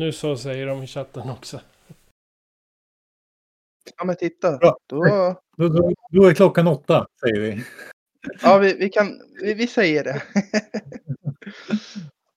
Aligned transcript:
Nu 0.00 0.12
så 0.12 0.36
säger 0.36 0.66
de 0.66 0.82
i 0.82 0.86
chatten 0.86 1.30
också. 1.30 1.60
Ja, 3.96 4.04
men 4.04 4.16
titta. 4.16 4.58
Bra. 4.58 4.78
Då, 4.86 5.04
Då, 5.56 5.68
då, 5.68 5.94
då 6.10 6.24
är 6.24 6.34
klockan 6.34 6.66
åtta, 6.66 7.06
säger 7.20 7.40
vi. 7.40 7.64
ja, 8.42 8.58
vi, 8.58 8.74
vi, 8.74 8.88
kan, 8.88 9.20
vi, 9.42 9.54
vi 9.54 9.66
säger 9.66 10.04
det. 10.04 10.22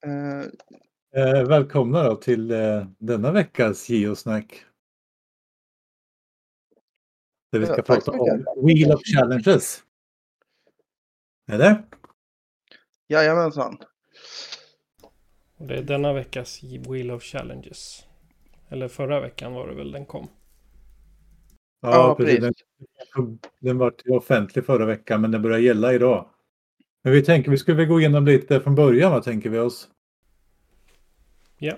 Eh, 0.06 0.46
Eh, 1.16 1.48
välkomna 1.48 2.04
då 2.04 2.16
till 2.16 2.52
eh, 2.52 2.88
denna 2.98 3.32
veckas 3.32 3.90
Geosnack. 3.90 4.66
Där 7.52 7.60
vi 7.60 7.66
ska 7.66 7.76
Ja, 7.76 7.82
prata 7.82 8.12
om. 8.12 8.46
Wheel 8.66 8.92
of 8.94 9.02
Challenges. 9.16 9.84
Eller? 11.52 11.84
Jajamensan. 13.08 13.78
Och 15.64 15.70
det 15.70 15.76
är 15.76 15.84
denna 15.84 16.14
veckas 16.14 16.64
Wheel 16.64 17.12
of 17.12 17.24
Challenges. 17.24 18.06
Eller 18.70 18.88
förra 18.88 19.20
veckan 19.20 19.54
var 19.54 19.68
det 19.68 19.74
väl 19.74 19.92
den 19.92 20.06
kom. 20.06 20.28
Ja, 21.82 22.16
Den, 22.20 22.26
precis. 22.42 22.54
den 23.60 23.78
var 23.78 23.92
till 23.92 24.12
offentlig 24.12 24.66
förra 24.66 24.86
veckan 24.86 25.22
men 25.22 25.32
den 25.32 25.42
börjar 25.42 25.60
gälla 25.60 25.94
idag. 25.94 26.30
Men 27.04 27.14
vi 27.14 27.26
tänker 27.26 27.52
vi 27.52 27.58
skulle 27.58 27.78
väl 27.78 27.86
gå 27.86 28.00
igenom 28.00 28.26
lite 28.26 28.60
från 28.60 28.76
början 28.76 29.12
vad 29.12 29.24
tänker 29.24 29.50
vi 29.50 29.60
oss? 29.60 29.90
Ja. 31.58 31.78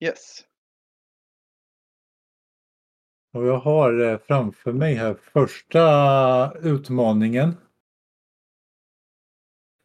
Yes. 0.00 0.44
Och 3.32 3.46
jag 3.46 3.58
har 3.58 4.00
eh, 4.00 4.18
framför 4.18 4.72
mig 4.72 4.94
här 4.94 5.14
första 5.14 6.52
utmaningen. 6.62 7.56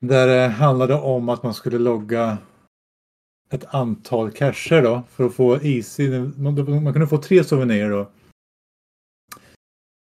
Där 0.08 0.28
det 0.28 0.48
handlade 0.48 0.94
om 0.94 1.30
att 1.30 1.44
man 1.44 1.54
skulle 1.54 1.80
logga 1.80 2.38
ett 3.50 3.66
antal 3.66 4.32
cacher 4.32 4.82
då 4.82 5.04
för 5.10 5.26
att 5.26 5.36
få 5.36 5.60
easy. 5.62 6.10
Man, 6.20 6.84
man 6.84 6.94
kunde 6.94 7.08
få 7.08 7.18
tre 7.18 7.44
souvenirer 7.44 7.90
då. 7.90 8.12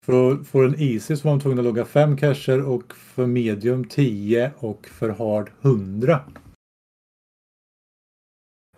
För 0.04 0.32
att 0.32 0.46
få 0.46 0.62
en 0.64 0.74
easy 0.80 1.16
så 1.16 1.24
var 1.24 1.32
man 1.32 1.40
tvungen 1.40 1.58
att 1.58 1.64
logga 1.64 1.84
fem 1.84 2.16
cacher 2.16 2.68
och 2.68 2.94
för 2.96 3.26
medium 3.26 3.88
10 3.88 4.52
och 4.58 4.86
för 4.86 5.08
hard 5.08 5.50
100. 5.62 6.20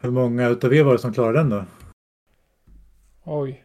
Hur 0.01 0.11
många 0.11 0.49
utav 0.49 0.75
er 0.75 0.85
var 0.85 0.93
det 0.93 0.99
som 0.99 1.13
klarade 1.13 1.39
den 1.39 1.51
då? 1.51 1.65
Oj. 3.25 3.65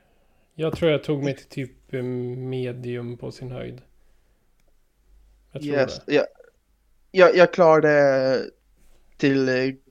Jag 0.56 0.76
tror 0.76 0.92
jag 0.92 1.04
tog 1.04 1.24
mig 1.24 1.36
till 1.36 1.48
typ 1.48 1.94
eh, 1.94 2.04
medium 2.04 3.18
på 3.18 3.32
sin 3.32 3.52
höjd. 3.52 3.82
Jag 5.52 5.62
tror 5.62 5.74
Yes. 5.76 6.02
det. 6.06 6.14
Jag, 6.14 6.26
jag, 7.12 7.36
jag 7.36 7.54
klarade 7.54 8.38
till 9.18 9.50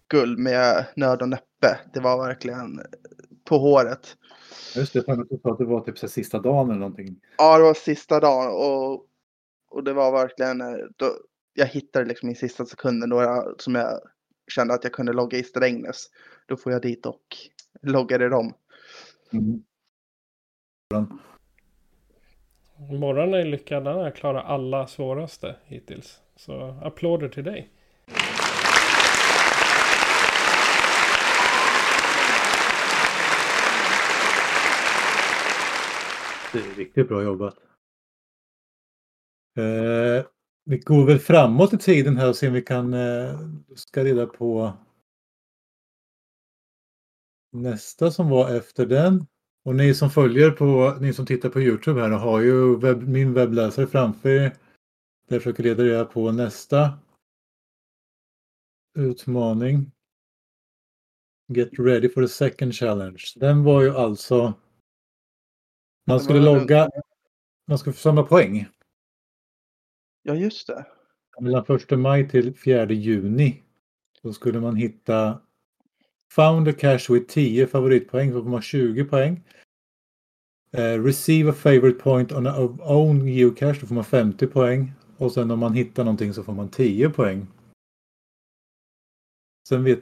guld 0.09 0.39
med 0.39 0.87
nöd 0.97 1.23
och 1.23 1.29
näppe. 1.29 1.79
Det 1.95 2.01
var 2.01 2.27
verkligen 2.27 2.81
på 3.45 3.59
håret. 3.59 4.17
Just 4.77 4.93
det, 4.93 5.03
fan, 5.03 5.27
jag 5.31 5.41
sa 5.41 5.53
att 5.53 5.59
det 5.59 5.65
var 5.65 5.81
typ 5.81 5.99
så 5.99 6.09
sista 6.09 6.39
dagen 6.39 6.71
eller 6.71 6.81
någonting. 6.81 7.21
Ja, 7.39 7.59
det 7.59 7.65
var 7.65 7.75
sista 7.75 8.21
dagen 8.21 8.49
och, 8.49 9.07
och 9.71 9.85
det 9.85 9.93
var 9.93 10.13
verkligen, 10.13 10.59
då, 10.97 11.07
jag 11.55 11.67
hittade 11.67 12.05
liksom 12.05 12.29
i 12.29 12.35
sista 12.35 12.67
sekunden 12.67 13.11
då 13.11 13.23
jag, 13.23 13.61
som 13.61 13.75
jag 13.75 14.01
kände 14.49 14.75
att 14.75 14.85
jag 14.85 14.93
kunde 14.93 15.13
logga 15.13 15.39
i 15.39 15.43
Strängnäs. 15.43 16.07
Då 16.47 16.57
får 16.57 16.73
jag 16.73 16.83
dit 16.83 17.07
och 17.07 17.37
loggade 17.83 18.29
dem. 18.29 18.55
Mm. 19.33 19.63
Morgon 23.01 23.35
är 23.35 23.45
lyckad. 23.45 23.87
Han 23.87 23.99
har 23.99 24.11
klarat 24.11 24.45
alla 24.45 24.87
svåraste 24.87 25.57
hittills. 25.65 26.21
Så 26.41 26.75
applåder 26.83 27.29
till 27.29 27.45
dig. 27.45 27.71
Det 36.53 36.59
är 36.59 36.77
riktigt 36.77 37.09
bra 37.09 37.23
jobbat. 37.23 37.55
Eh, 39.57 40.27
vi 40.65 40.79
går 40.79 41.07
väl 41.07 41.19
framåt 41.19 41.73
i 41.73 41.79
tiden 41.79 42.17
här 42.17 42.29
och 42.29 42.37
ser 42.37 42.49
om 42.49 42.55
vi 42.55 42.63
kan 42.63 42.95
eh, 42.95 43.41
ska 43.77 44.05
reda 44.05 44.27
på 44.27 44.73
nästa 47.53 48.11
som 48.11 48.29
var 48.29 48.57
efter 48.57 48.87
den. 48.87 49.27
Och 49.65 49.75
ni 49.75 49.95
som 49.95 50.11
följer 50.11 50.51
på, 50.51 50.97
ni 51.01 51.13
som 51.13 51.27
tittar 51.27 51.49
på 51.49 51.61
Youtube 51.61 52.01
här 52.01 52.11
har 52.11 52.41
ju 52.41 52.77
webb, 52.77 53.09
min 53.09 53.35
webbläsare 53.35 53.87
framför 53.87 54.31
er. 55.31 55.35
Jag 55.35 55.43
försöker 55.43 55.63
reda 55.63 55.83
reda 55.83 56.05
på 56.05 56.33
nästa 56.33 56.99
utmaning. 58.99 59.93
Get 61.49 61.79
ready 61.79 62.09
for 62.09 62.23
the 62.23 62.29
second 62.29 62.75
challenge. 62.75 63.23
Den 63.37 63.65
var 63.65 63.83
ju 63.83 63.97
alltså 63.97 64.55
man 66.07 66.19
Det 66.19 66.25
skulle 66.25 66.41
logga, 66.41 66.89
man 67.69 67.79
skulle 67.79 67.97
samla 67.97 68.23
poäng. 68.23 68.67
Ja, 70.23 70.35
just 70.35 70.67
det. 70.67 70.87
Mellan 71.41 71.65
1 71.69 71.99
maj 71.99 72.29
till 72.29 72.55
4 72.55 72.93
juni. 72.93 73.63
Då 74.23 74.33
skulle 74.33 74.61
man 74.61 74.77
hitta 74.77 75.41
Found 76.33 76.69
a 76.69 76.73
cache 76.73 77.13
with 77.13 77.27
10 77.27 77.67
favoritpoäng 77.67 78.33
så 78.33 78.43
får 78.43 78.51
man 78.51 78.63
20 78.63 79.05
poäng. 79.05 79.45
Eh, 80.73 81.03
receive 81.03 81.51
a 81.51 81.53
favorite 81.53 81.99
point 81.99 82.33
on 82.33 82.47
a 82.47 82.57
own 82.81 83.29
geocache 83.29 83.81
då 83.81 83.87
får 83.87 83.95
man 83.95 84.05
50 84.05 84.47
poäng. 84.47 84.93
Och 85.21 85.33
sen 85.33 85.51
om 85.51 85.59
man 85.59 85.75
hittar 85.75 86.05
någonting 86.05 86.35
så 86.35 86.43
får 86.43 86.53
man 86.53 86.69
10 86.69 87.11
poäng. 87.11 87.47
Sen, 89.69 89.85
vet, 89.85 90.01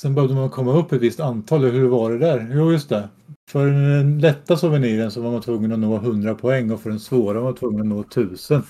sen 0.00 0.14
behövde 0.14 0.34
man 0.34 0.50
komma 0.50 0.72
upp 0.72 0.92
ett 0.92 1.00
visst 1.02 1.20
antal. 1.20 1.64
Hur 1.64 1.88
var 1.88 2.10
det 2.10 2.18
där? 2.18 2.50
Jo, 2.54 2.72
just 2.72 2.88
det. 2.88 3.08
För 3.50 3.66
den 3.66 4.18
lätta 4.18 4.56
souveniren 4.56 5.10
så 5.10 5.20
var 5.22 5.32
man 5.32 5.42
tvungen 5.42 5.72
att 5.72 5.78
nå 5.78 5.96
100 5.96 6.34
poäng 6.34 6.70
och 6.70 6.80
för 6.80 6.90
den 6.90 7.00
svåra 7.00 7.34
var 7.40 7.44
man 7.44 7.54
tvungen 7.54 7.80
att 7.80 7.86
nå 7.86 8.00
1000. 8.00 8.62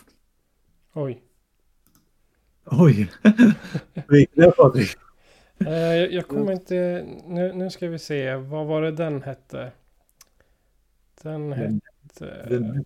Oj. 0.92 1.22
Oj! 2.64 3.10
Hur 4.08 4.16
gick 4.16 4.30
det 4.34 4.50
Patrik? 4.50 4.96
Eh, 5.58 5.72
jag, 5.72 6.12
jag 6.12 6.28
kommer 6.28 6.52
inte... 6.52 7.06
Nu, 7.26 7.52
nu 7.52 7.70
ska 7.70 7.88
vi 7.88 7.98
se. 7.98 8.34
Vad 8.36 8.66
var 8.66 8.82
det 8.82 8.92
den 8.92 9.22
hette? 9.22 9.72
Den 11.22 11.50
Den- 11.50 11.80
hette... 12.02 12.46
Den, 12.48 12.84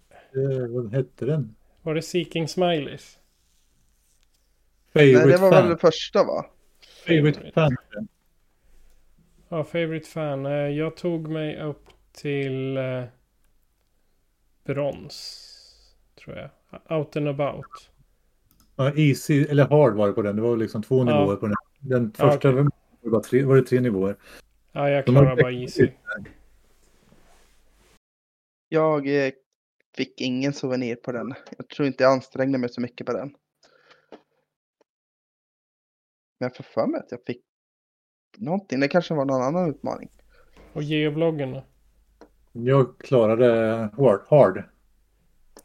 vad 0.74 0.92
hette 0.94 1.24
den? 1.24 1.55
Var 1.86 1.94
det 1.94 2.02
Seeking 2.02 2.48
Smileys? 2.48 3.18
Favorite 4.92 5.18
Nej, 5.18 5.26
det 5.32 5.36
var 5.38 5.50
fan. 5.52 5.62
väl 5.62 5.70
det 5.70 5.78
första 5.78 6.24
va? 6.24 6.46
Favorite 7.06 7.50
fan. 7.54 7.76
Ja, 9.48 9.64
Favorite 9.64 10.06
Fan. 10.08 10.46
Eh, 10.46 10.52
Jag 10.52 10.96
tog 10.96 11.28
mig 11.28 11.60
upp 11.60 11.84
till 12.12 12.76
eh, 12.76 13.02
brons. 14.64 15.42
Tror 16.24 16.36
jag. 16.36 16.50
Out 16.98 17.16
and 17.16 17.28
about. 17.28 17.90
Ja, 18.76 18.92
easy 18.96 19.44
eller 19.44 19.64
hard 19.64 19.94
var 19.94 20.06
det 20.06 20.12
på 20.12 20.22
den. 20.22 20.36
Det 20.36 20.42
var 20.42 20.56
liksom 20.56 20.82
två 20.82 20.98
Ja. 20.98 21.04
nivåer 21.04 21.36
på 21.36 21.46
den. 21.46 21.54
Den 21.78 22.12
Ja, 22.18 22.30
första 22.30 22.48
okej. 22.48 22.62
var, 22.62 22.70
det 23.02 23.10
bara 23.10 23.22
tre, 23.22 23.42
var 23.44 23.56
det 23.56 23.62
tre 23.62 23.80
nivåer. 23.80 24.16
Ja, 24.72 24.90
jag 24.90 25.04
klarar 25.04 25.36
bara 25.36 25.52
easy. 25.52 25.88
Jag 28.68 29.26
eh, 29.26 29.32
fick 29.96 30.20
ingen 30.20 30.52
souvenir 30.52 30.96
på 30.96 31.12
den. 31.12 31.34
Jag 31.58 31.68
tror 31.68 31.86
inte 31.88 32.02
jag 32.02 32.12
ansträngde 32.12 32.58
mig 32.58 32.68
så 32.68 32.80
mycket 32.80 33.06
på 33.06 33.12
den. 33.12 33.28
Men 36.38 36.46
jag 36.48 36.56
får 36.56 36.64
för 36.64 36.86
mig 36.86 37.00
att 37.00 37.10
jag 37.10 37.20
fick 37.26 37.42
någonting. 38.36 38.80
Det 38.80 38.88
kanske 38.88 39.14
var 39.14 39.24
någon 39.24 39.42
annan 39.42 39.70
utmaning. 39.70 40.10
Och 40.72 40.82
geobloggen 40.82 41.52
då? 41.52 41.64
Jag 42.52 42.98
klarade 42.98 43.46
hard. 43.96 44.20
hard. 44.28 44.64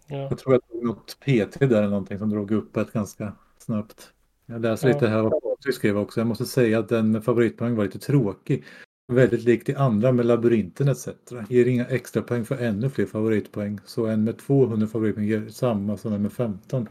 Ja. 0.08 0.18
Jag 0.18 0.38
tror 0.38 0.54
jag 0.54 0.68
tog 0.68 0.84
något 0.86 1.18
PT 1.20 1.60
där 1.60 1.78
eller 1.78 1.88
någonting 1.88 2.20
som 2.20 2.30
drog 2.30 2.52
upp 2.52 2.78
ett 2.78 2.92
ganska 2.94 3.36
snabbt. 3.58 4.14
Jag 4.46 4.62
läser 4.62 4.88
Ja. 4.88 4.94
lite 4.94 5.08
här 5.08 5.22
vad 5.22 5.44
Patrik 5.44 5.76
skrev 5.76 5.98
också. 5.98 6.20
Jag 6.20 6.28
måste 6.28 6.46
säga 6.46 6.80
att 6.80 6.90
den 6.90 7.22
favoritpoäng 7.22 7.76
var 7.76 7.84
lite 7.84 8.00
tråkig. 8.00 8.64
Väldigt 9.12 9.44
likt 9.44 9.66
de 9.66 9.76
andra 9.76 10.12
med 10.12 10.26
labyrinten 10.26 10.88
etc. 10.88 11.08
Ger 11.50 11.66
inga 11.66 11.86
extra 11.86 12.22
poäng 12.22 12.46
för 12.46 12.58
ännu 12.58 12.90
fler 12.90 13.06
favoritpoäng. 13.06 13.80
Så 13.86 14.06
en 14.06 14.24
med 14.24 14.38
200 14.38 14.88
favoritpoäng 14.88 15.28
ger 15.28 15.50
samma 15.50 15.98
som 15.98 16.14
en 16.14 16.22
med 16.22 16.34
15. 16.34 16.90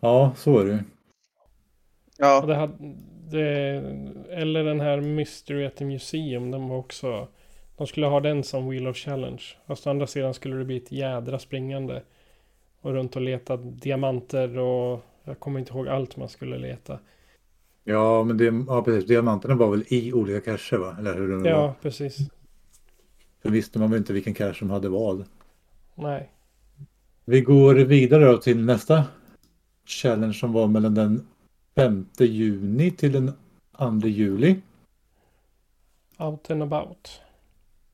Ja, 0.00 0.32
så 0.36 0.58
är 0.58 0.64
det. 0.64 0.84
Ja, 2.18 2.44
det 2.46 2.54
hade, 2.54 2.74
det, 3.30 3.44
eller 4.30 4.64
den 4.64 4.80
här 4.80 5.00
Mystery 5.00 5.66
at 5.66 5.76
the 5.76 5.84
Museum. 5.84 6.50
Den 6.50 6.68
var 6.68 6.76
också... 6.76 7.28
De 7.76 7.86
skulle 7.86 8.06
ha 8.06 8.20
den 8.20 8.44
som 8.44 8.68
Wheel 8.68 8.86
of 8.86 8.96
Challenge. 8.96 9.42
Fast 9.66 9.86
å 9.86 9.90
andra 9.90 10.06
sidan 10.06 10.34
skulle 10.34 10.56
det 10.56 10.64
bli 10.64 10.76
ett 10.76 10.92
jädra 10.92 11.38
springande. 11.38 12.02
Och 12.80 12.92
runt 12.92 13.16
och 13.16 13.22
leta 13.22 13.56
diamanter 13.56 14.58
och... 14.58 15.00
Jag 15.24 15.40
kommer 15.40 15.60
inte 15.60 15.72
ihåg 15.72 15.88
allt 15.88 16.16
man 16.16 16.28
skulle 16.28 16.58
leta. 16.58 16.98
Ja, 17.84 18.24
men 18.24 18.36
det, 18.36 18.64
ja, 18.68 18.82
precis. 18.82 19.08
diamanterna 19.08 19.54
var 19.54 19.70
väl 19.70 19.84
i 19.88 20.12
olika 20.12 20.40
cacher 20.40 20.76
va? 20.76 20.96
Eller 20.98 21.14
hur 21.14 21.28
det 21.28 21.36
nu 21.36 21.42
var. 21.42 21.50
Ja, 21.50 21.74
precis. 21.82 22.18
För 23.42 23.50
visste 23.50 23.78
man 23.78 23.90
väl 23.90 23.98
inte 23.98 24.12
vilken 24.12 24.34
cache 24.34 24.54
som 24.54 24.70
hade 24.70 24.88
vad. 24.88 25.24
Nej. 25.94 26.32
Vi 27.24 27.40
går 27.40 27.74
vidare 27.74 28.24
då 28.24 28.38
till 28.38 28.64
nästa 28.64 29.04
challenge 29.86 30.34
som 30.34 30.52
var 30.52 30.66
mellan 30.66 30.94
den 30.94 31.26
5 31.74 32.06
juni 32.18 32.90
till 32.90 33.12
den 33.12 33.32
2 33.78 34.08
juli. 34.08 34.60
Out 36.18 36.50
and 36.50 36.62
about. 36.62 37.20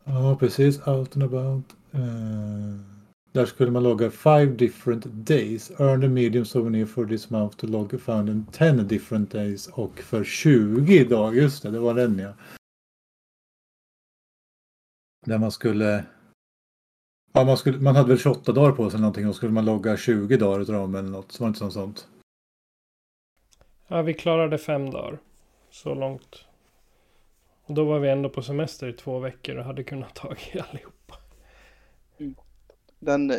Ja, 0.04 0.36
precis. 0.40 0.86
Out 0.86 1.16
and 1.16 1.22
about. 1.22 1.64
Eh, 1.92 2.93
där 3.34 3.46
skulle 3.46 3.70
man 3.70 3.82
logga 3.82 4.10
five 4.10 4.46
different 4.46 5.04
days. 5.06 5.80
Earn 5.80 6.04
a 6.04 6.08
medium 6.08 6.44
souvenir 6.44 6.86
for 6.86 7.06
this 7.06 7.30
month 7.30 7.56
to 7.56 7.66
log 7.66 8.00
found 8.00 8.28
in 8.28 8.46
10 8.52 8.72
different 8.72 9.30
days. 9.30 9.66
Och 9.68 9.98
för 9.98 10.24
20 10.24 11.04
dagar, 11.04 11.32
just 11.32 11.62
det, 11.62 11.70
det 11.70 11.78
var 11.78 11.94
den 11.94 12.18
ja. 12.18 12.32
Där 15.26 15.38
man 15.38 15.52
skulle... 15.52 16.04
Ja, 17.32 17.44
man, 17.44 17.56
skulle, 17.56 17.78
man 17.78 17.96
hade 17.96 18.08
väl 18.08 18.18
28 18.18 18.52
dagar 18.52 18.72
på 18.72 18.90
sig 18.90 18.96
eller 18.96 19.02
någonting 19.02 19.28
och 19.28 19.36
skulle 19.36 19.52
man 19.52 19.64
logga 19.64 19.96
20 19.96 20.36
dagar 20.36 20.60
utav 20.60 20.74
dem 20.74 20.94
eller 20.94 21.10
något. 21.10 21.32
Så 21.32 21.42
var 21.42 21.48
det 21.48 21.50
inte 21.50 21.58
som 21.58 21.70
sånt. 21.70 22.08
Ja, 23.88 24.02
vi 24.02 24.14
klarade 24.14 24.58
fem 24.58 24.90
dagar. 24.90 25.18
Så 25.70 25.94
långt. 25.94 26.44
Och 27.64 27.74
då 27.74 27.84
var 27.84 27.98
vi 27.98 28.08
ändå 28.08 28.28
på 28.28 28.42
semester 28.42 28.88
i 28.88 28.92
två 28.92 29.18
veckor 29.18 29.56
och 29.56 29.64
hade 29.64 29.84
kunnat 29.84 30.14
ta 30.14 30.28
allihop. 30.28 31.03
Den, 33.04 33.30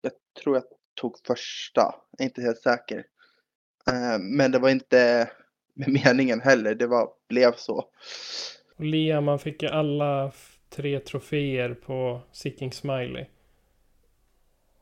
jag 0.00 0.12
tror 0.42 0.56
jag 0.56 0.64
tog 0.94 1.18
första, 1.26 1.94
jag 2.10 2.20
är 2.20 2.24
inte 2.24 2.42
helt 2.42 2.62
säker. 2.62 3.04
Eh, 3.88 4.18
men 4.18 4.52
det 4.52 4.58
var 4.58 4.68
inte 4.68 5.30
med 5.74 5.88
meningen 6.04 6.40
heller, 6.40 6.74
det 6.74 6.86
var, 6.86 7.08
blev 7.28 7.52
så. 7.56 7.84
Och 8.76 8.84
Liam, 8.84 9.24
man 9.24 9.38
fick 9.38 9.62
ju 9.62 9.68
alla 9.68 10.32
tre 10.70 11.00
troféer 11.00 11.74
på 11.74 12.20
Sicking 12.32 12.72
Smiley. 12.72 13.26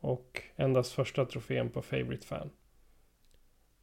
Och 0.00 0.42
endast 0.56 0.92
första 0.92 1.24
trofén 1.24 1.70
på 1.70 1.82
Favorite 1.82 2.26
Fan. 2.26 2.50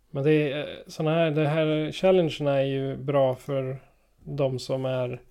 Men 0.09 0.23
det 0.23 0.51
är 0.51 0.83
såna 0.87 1.13
här, 1.13 1.31
det 1.31 1.47
här 1.47 1.91
challengerna 1.91 2.57
är 2.57 2.65
ju 2.65 2.97
bra 2.97 3.35
för 3.35 3.79
de 4.23 4.59
som 4.59 4.85
är 4.85 5.21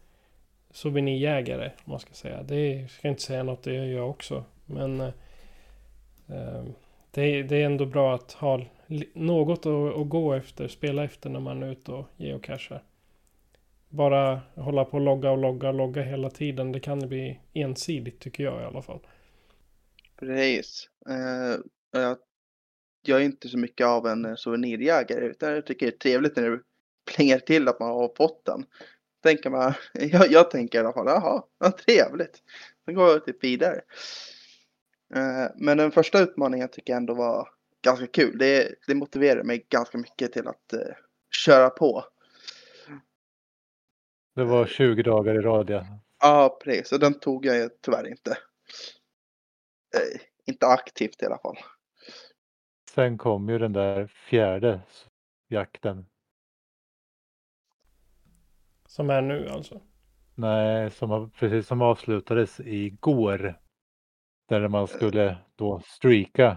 souvenirjägare, 0.71 1.71
om 1.85 1.91
man 1.91 2.01
ska 2.01 2.13
säga. 2.13 2.43
Det 2.43 2.57
är, 2.57 2.87
ska 2.87 3.09
inte 3.09 3.23
säga 3.23 3.43
något, 3.43 3.63
det 3.63 3.75
gör 3.75 3.85
jag 3.85 4.11
också. 4.11 4.45
Men 4.67 5.01
eh, 5.01 6.65
det, 7.11 7.23
är, 7.23 7.45
det 7.45 7.57
är 7.57 7.67
ändå 7.67 7.87
bra 7.87 8.15
att 8.15 8.33
ha 8.33 8.63
något 9.15 9.67
att, 9.67 9.97
att 9.97 10.09
gå 10.09 10.35
efter, 10.35 10.69
spela 10.69 11.05
efter 11.05 11.31
när 11.31 11.41
man 11.41 11.63
är 11.63 11.73
ute 11.73 11.93
och 11.93 12.07
geocachar. 12.17 12.83
Bara 13.89 14.41
hålla 14.55 14.85
på 14.85 14.97
och 14.97 15.01
logga 15.01 15.31
och 15.31 15.39
logga 15.39 15.69
och 15.69 15.75
logga 15.75 16.03
hela 16.03 16.31
tiden. 16.31 16.73
Det 16.73 16.81
kan 16.81 17.09
bli 17.09 17.41
ensidigt 17.53 18.21
tycker 18.21 18.45
jag 18.45 18.63
i 18.63 18.65
alla 18.65 18.83
fall. 18.83 19.01
Precis. 20.17 20.89
Uh, 21.09 21.61
jag, 21.91 22.17
jag 23.03 23.21
är 23.21 23.25
inte 23.25 23.49
så 23.49 23.59
mycket 23.59 23.87
av 23.87 24.07
en 24.07 24.25
eh, 24.25 24.35
souvenirjägare 24.35 25.27
utan 25.27 25.53
jag 25.53 25.67
tycker 25.67 25.87
det 25.87 25.93
är 25.93 25.99
trevligt 25.99 26.37
när 26.37 26.51
det 26.51 26.61
plingar 27.15 27.39
till 27.39 27.69
att 27.69 27.81
man 27.81 27.89
har 27.89 28.13
fått 28.17 28.45
den. 28.45 28.65
Tänker 29.23 29.51
man, 29.51 29.75
jag, 29.93 30.33
jag 30.33 30.51
tänker 30.51 30.79
i 30.79 30.81
alla 30.81 30.93
fall, 30.93 31.07
jaha, 31.07 31.43
vad 31.59 31.77
trevligt. 31.77 32.43
Sen 32.85 32.95
går 32.95 33.09
jag 33.09 33.25
typ 33.25 33.45
vidare. 33.45 33.81
Eh, 35.15 35.47
men 35.57 35.77
den 35.79 35.91
första 35.91 36.21
utmaningen 36.21 36.69
tycker 36.69 36.93
jag 36.93 36.97
ändå 36.97 37.15
var 37.15 37.49
ganska 37.83 38.07
kul. 38.07 38.39
Det, 38.39 38.75
det 38.87 38.95
motiverar 38.95 39.43
mig 39.43 39.67
ganska 39.69 39.99
mycket 39.99 40.33
till 40.33 40.49
att 40.49 40.73
eh, 40.73 40.95
köra 41.45 41.71
på. 41.71 42.05
Det 44.35 44.45
var 44.45 44.67
20 44.67 45.03
dagar 45.03 45.35
i 45.35 45.41
rad 45.41 45.71
ja. 45.71 45.87
Ja, 46.21 46.59
precis. 46.65 46.93
Och 46.93 47.01
den 47.01 47.21
tog 47.21 47.47
jag 47.47 47.57
ju 47.57 47.69
tyvärr 47.81 48.09
inte. 48.09 48.31
Eh, 49.95 50.21
inte 50.45 50.67
aktivt 50.67 51.23
i 51.23 51.27
alla 51.27 51.39
fall. 51.39 51.57
Sen 52.91 53.19
kom 53.19 53.49
ju 53.49 53.59
den 53.59 53.73
där 53.73 54.07
fjärde 54.07 54.81
jakten. 55.49 56.07
Som 58.87 59.11
är 59.11 59.23
nu 59.23 59.49
alltså. 59.49 59.81
Nej, 60.35 60.91
som 60.91 61.31
precis 61.31 61.67
som 61.67 61.83
avslutades 61.83 62.61
igår. 62.61 63.61
Där 64.49 64.69
man 64.69 64.87
skulle 64.87 65.37
då 65.57 65.81
streaka 65.87 66.57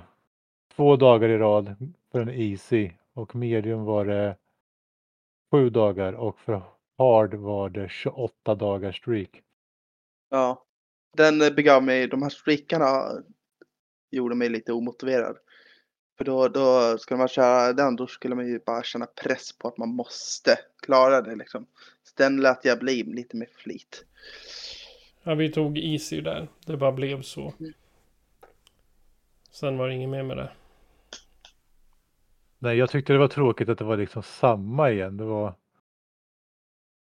två 0.76 0.96
dagar 0.96 1.30
i 1.30 1.38
rad 1.38 1.76
för 2.12 2.20
en 2.20 2.30
easy 2.30 2.92
och 3.14 3.36
medium 3.36 3.84
var 3.84 4.06
det 4.06 4.36
sju 5.52 5.70
dagar 5.70 6.14
och 6.14 6.40
för 6.40 6.62
hard 6.98 7.34
var 7.34 7.70
det 7.70 7.90
28 7.90 8.56
dagars 8.56 8.98
streak. 8.98 9.42
Ja, 10.30 10.66
den 11.18 11.42
eh, 11.42 11.54
begav 11.54 11.84
mig, 11.84 12.08
de 12.08 12.22
här 12.22 12.30
streakarna 12.30 13.12
gjorde 14.12 14.36
mig 14.36 14.50
lite 14.50 14.74
omotiverad. 14.74 15.38
För 16.18 16.26
då, 16.26 16.48
då 16.48 16.98
skulle 16.98 17.18
man 17.18 17.28
köra 17.28 17.74
den, 17.74 17.96
då 17.96 18.08
skulle 18.08 18.36
man 18.36 18.48
ju 18.48 18.60
bara 18.66 18.84
känna 18.84 19.06
press 19.06 19.58
på 19.58 19.68
att 19.68 19.78
man 19.78 19.90
måste 19.90 20.60
klara 20.82 21.22
det 21.22 21.36
liksom. 21.36 21.66
Så 22.04 22.14
den 22.18 22.42
lät 22.42 22.66
jag 22.66 22.80
bli 22.80 23.04
lite 23.04 23.38
med 23.38 23.50
flit. 23.50 24.06
Ja, 25.24 25.36
vi 25.36 25.52
tog 25.52 25.78
easy 25.78 26.22
där. 26.22 26.48
Det 26.66 26.78
bara 26.78 26.92
blev 26.92 27.22
så. 27.22 27.54
Sen 29.52 29.78
var 29.78 29.88
det 29.88 29.94
inget 29.94 30.10
mer 30.10 30.24
med 30.24 30.38
det. 30.38 30.52
Nej, 32.60 32.78
jag 32.78 32.90
tyckte 32.90 33.14
det 33.14 33.20
var 33.20 33.28
tråkigt 33.28 33.70
att 33.70 33.78
det 33.78 33.84
var 33.84 33.98
liksom 33.98 34.24
samma 34.24 34.92
igen. 34.92 35.18
Det 35.18 35.26
var 35.26 35.56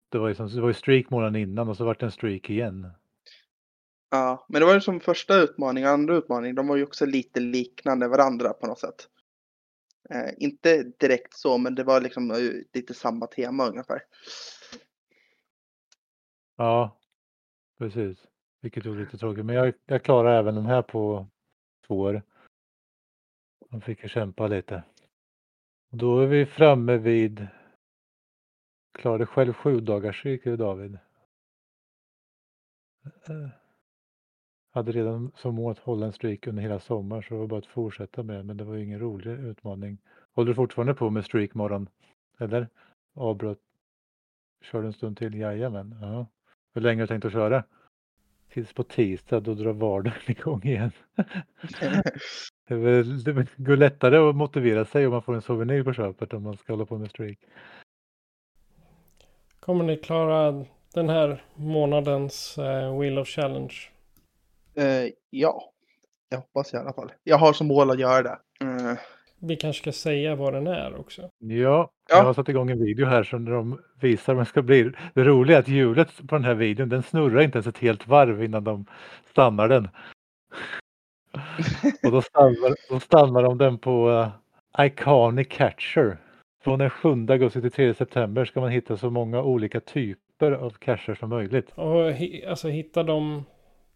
det 0.10 0.18
var, 0.18 0.28
liksom, 0.28 0.48
det 0.48 0.62
var 0.62 0.68
ju 0.68 0.74
streak 0.74 1.10
månaden 1.10 1.36
innan 1.36 1.70
och 1.70 1.78
så 1.78 1.86
vart 1.86 2.00
det 2.00 2.06
en 2.06 2.12
streak 2.12 2.50
igen. 2.50 2.88
Ja, 4.10 4.46
men 4.50 4.62
det 4.62 4.66
var 4.66 4.74
ju 4.74 4.82
som 4.82 5.00
första 5.00 5.36
utmaning 5.36 5.86
och 5.86 5.92
andra 5.92 6.16
utmaning, 6.16 6.56
de 6.56 6.68
var 6.68 6.76
ju 6.76 6.84
också 6.84 7.06
lite 7.06 7.40
liknande 7.40 8.08
varandra 8.08 8.54
på 8.54 8.68
något 8.68 8.80
sätt. 8.80 9.08
Eh, 10.10 10.34
inte 10.38 10.84
direkt 10.84 11.34
så, 11.34 11.58
men 11.58 11.76
det 11.76 11.84
var 11.84 12.02
liksom 12.02 12.32
eh, 12.32 12.38
lite 12.74 12.94
samma 12.94 13.28
tema 13.28 13.68
ungefär. 13.68 14.02
Ja, 16.58 16.98
precis. 17.78 18.18
Vilket 18.62 18.86
var 18.86 18.96
lite 18.96 19.18
tråkigt. 19.18 19.46
Men 19.46 19.56
jag, 19.56 19.74
jag 19.86 20.04
klarar 20.04 20.40
även 20.40 20.56
den 20.56 20.66
här 20.66 20.82
på 20.82 21.28
spår. 21.88 22.22
Man 23.70 23.82
fick 23.82 24.04
ju 24.04 24.10
kämpa 24.10 24.48
lite. 24.48 24.84
Och 25.92 25.98
då 25.98 26.20
är 26.20 26.28
vi 26.28 26.46
framme 26.46 26.98
vid 26.98 27.48
Klarade 28.92 29.26
själv 29.26 29.54
sju 29.54 29.80
dagars 29.80 30.24
cykel 30.24 30.58
David. 30.58 30.98
Eh, 33.06 33.50
hade 34.72 34.92
redan 34.92 35.32
som 35.36 35.56
mål 35.56 35.72
att 35.72 35.80
hålla 35.80 36.06
en 36.06 36.14
streak 36.14 36.48
under 36.48 36.64
hela 36.64 36.80
sommaren 36.80 37.24
så 37.24 37.34
det 37.34 37.40
var 37.40 37.48
bara 37.48 37.60
att 37.60 37.66
fortsätta 37.66 38.24
med 38.24 38.46
men 38.46 38.58
det 38.58 38.64
var 38.64 38.76
ju 38.76 38.84
ingen 38.84 39.00
rolig 39.00 39.32
utmaning. 39.32 39.98
Håller 40.36 40.50
du 40.50 40.56
fortfarande 40.56 40.94
på 40.94 41.10
med 41.10 41.26
streak 41.26 41.54
morgon? 41.54 41.90
Eller? 42.40 42.68
Avbröt? 43.16 43.60
Körde 44.62 44.88
en 44.88 44.94
stund 44.94 45.18
till? 45.18 45.34
Jajamän. 45.34 45.96
Ja. 46.02 46.28
Hur 46.74 46.82
länge 46.82 47.02
har 47.02 47.08
du 47.08 47.14
tänkt 47.14 47.26
att 47.26 47.32
köra? 47.32 47.64
Tills 48.58 48.74
på 48.74 48.84
tisdag, 48.84 49.40
då 49.40 49.54
drar 49.54 49.74
vardagen 49.74 50.20
igång 50.26 50.62
igen. 50.64 50.92
Det, 52.68 52.76
väl, 52.76 53.24
det 53.24 53.48
går 53.58 53.78
lättare 53.78 54.18
att 54.18 54.36
motivera 54.36 54.86
sig 54.86 55.06
om 55.06 55.12
man 55.12 55.22
får 55.22 55.36
en 55.36 55.42
souvenir 55.42 55.84
på 55.84 55.94
köpet 55.94 56.34
om 56.34 56.44
man 56.44 56.58
ska 56.58 56.74
hålla 56.74 56.86
på 56.86 56.98
med 56.98 57.10
streak. 57.10 57.38
Kommer 59.60 59.84
ni 59.84 59.98
klara 59.98 60.66
den 60.94 61.10
här 61.10 61.44
månadens 61.56 62.58
eh, 62.58 63.00
Wheel 63.00 63.20
of 63.20 63.28
Challenge? 63.28 63.76
Eh, 64.76 65.12
ja, 65.30 65.72
jag 66.30 66.38
hoppas 66.38 66.74
i 66.74 66.78
alla 66.78 66.94
fall. 66.94 67.12
Jag 67.24 67.38
har 67.38 67.54
som 67.54 67.68
mål 67.68 67.92
att 67.92 68.00
göra 68.00 68.24
det. 68.24 68.66
Eh, 68.66 68.98
Vi 69.40 69.56
kanske 69.56 69.82
ska 69.82 69.92
säga 69.92 70.36
vad 70.36 70.54
den 70.54 70.68
är 70.68 71.00
också. 71.00 71.22
Ja, 71.22 71.92
Ja. 72.10 72.18
jag 72.18 72.24
har 72.24 72.34
satt 72.34 72.50
igång 72.50 72.70
en 72.72 72.84
video 72.84 73.06
här 73.06 73.24
som 73.24 73.46
de 73.46 73.80
visar 74.00 74.34
vad 74.34 74.46
det 74.46 74.50
ska 74.50 74.62
bli. 74.62 74.92
Det 75.14 75.24
roliga 75.24 75.58
är 75.58 75.62
att 75.62 75.68
hjulet 75.68 76.28
på 76.28 76.36
den 76.36 76.44
här 76.44 76.54
videon, 76.54 76.90
den 76.90 77.04
snurrar 77.04 77.42
inte 77.42 77.58
ens 77.58 77.68
ett 77.68 77.78
helt 77.78 78.08
varv 78.08 78.44
innan 78.44 78.64
de 78.64 78.86
stannar 79.30 79.68
den. 79.70 79.90
Och 82.04 82.12
då 82.12 82.22
stannar, 82.22 82.90
då 82.90 83.00
stannar 83.00 83.44
de 83.44 83.58
den 83.58 83.78
på 83.78 84.10
uh, 84.10 84.86
Iconic 84.86 85.48
Catcher. 85.50 86.18
Från 86.64 86.80
den 86.80 86.90
7 86.90 87.10
augusti 87.30 87.62
till 87.62 87.72
3 87.72 87.94
september 87.94 88.46
ska 88.46 88.60
man 88.62 88.72
hitta 88.72 88.98
så 88.98 89.10
många 89.10 89.42
olika 89.42 89.80
typer 89.80 90.52
av 90.52 90.70
cacher 90.70 91.16
som 91.16 91.30
möjligt. 91.30 91.72
Och 91.76 92.08
alltså 92.50 92.68
hitta 92.68 93.04
de, 93.04 93.44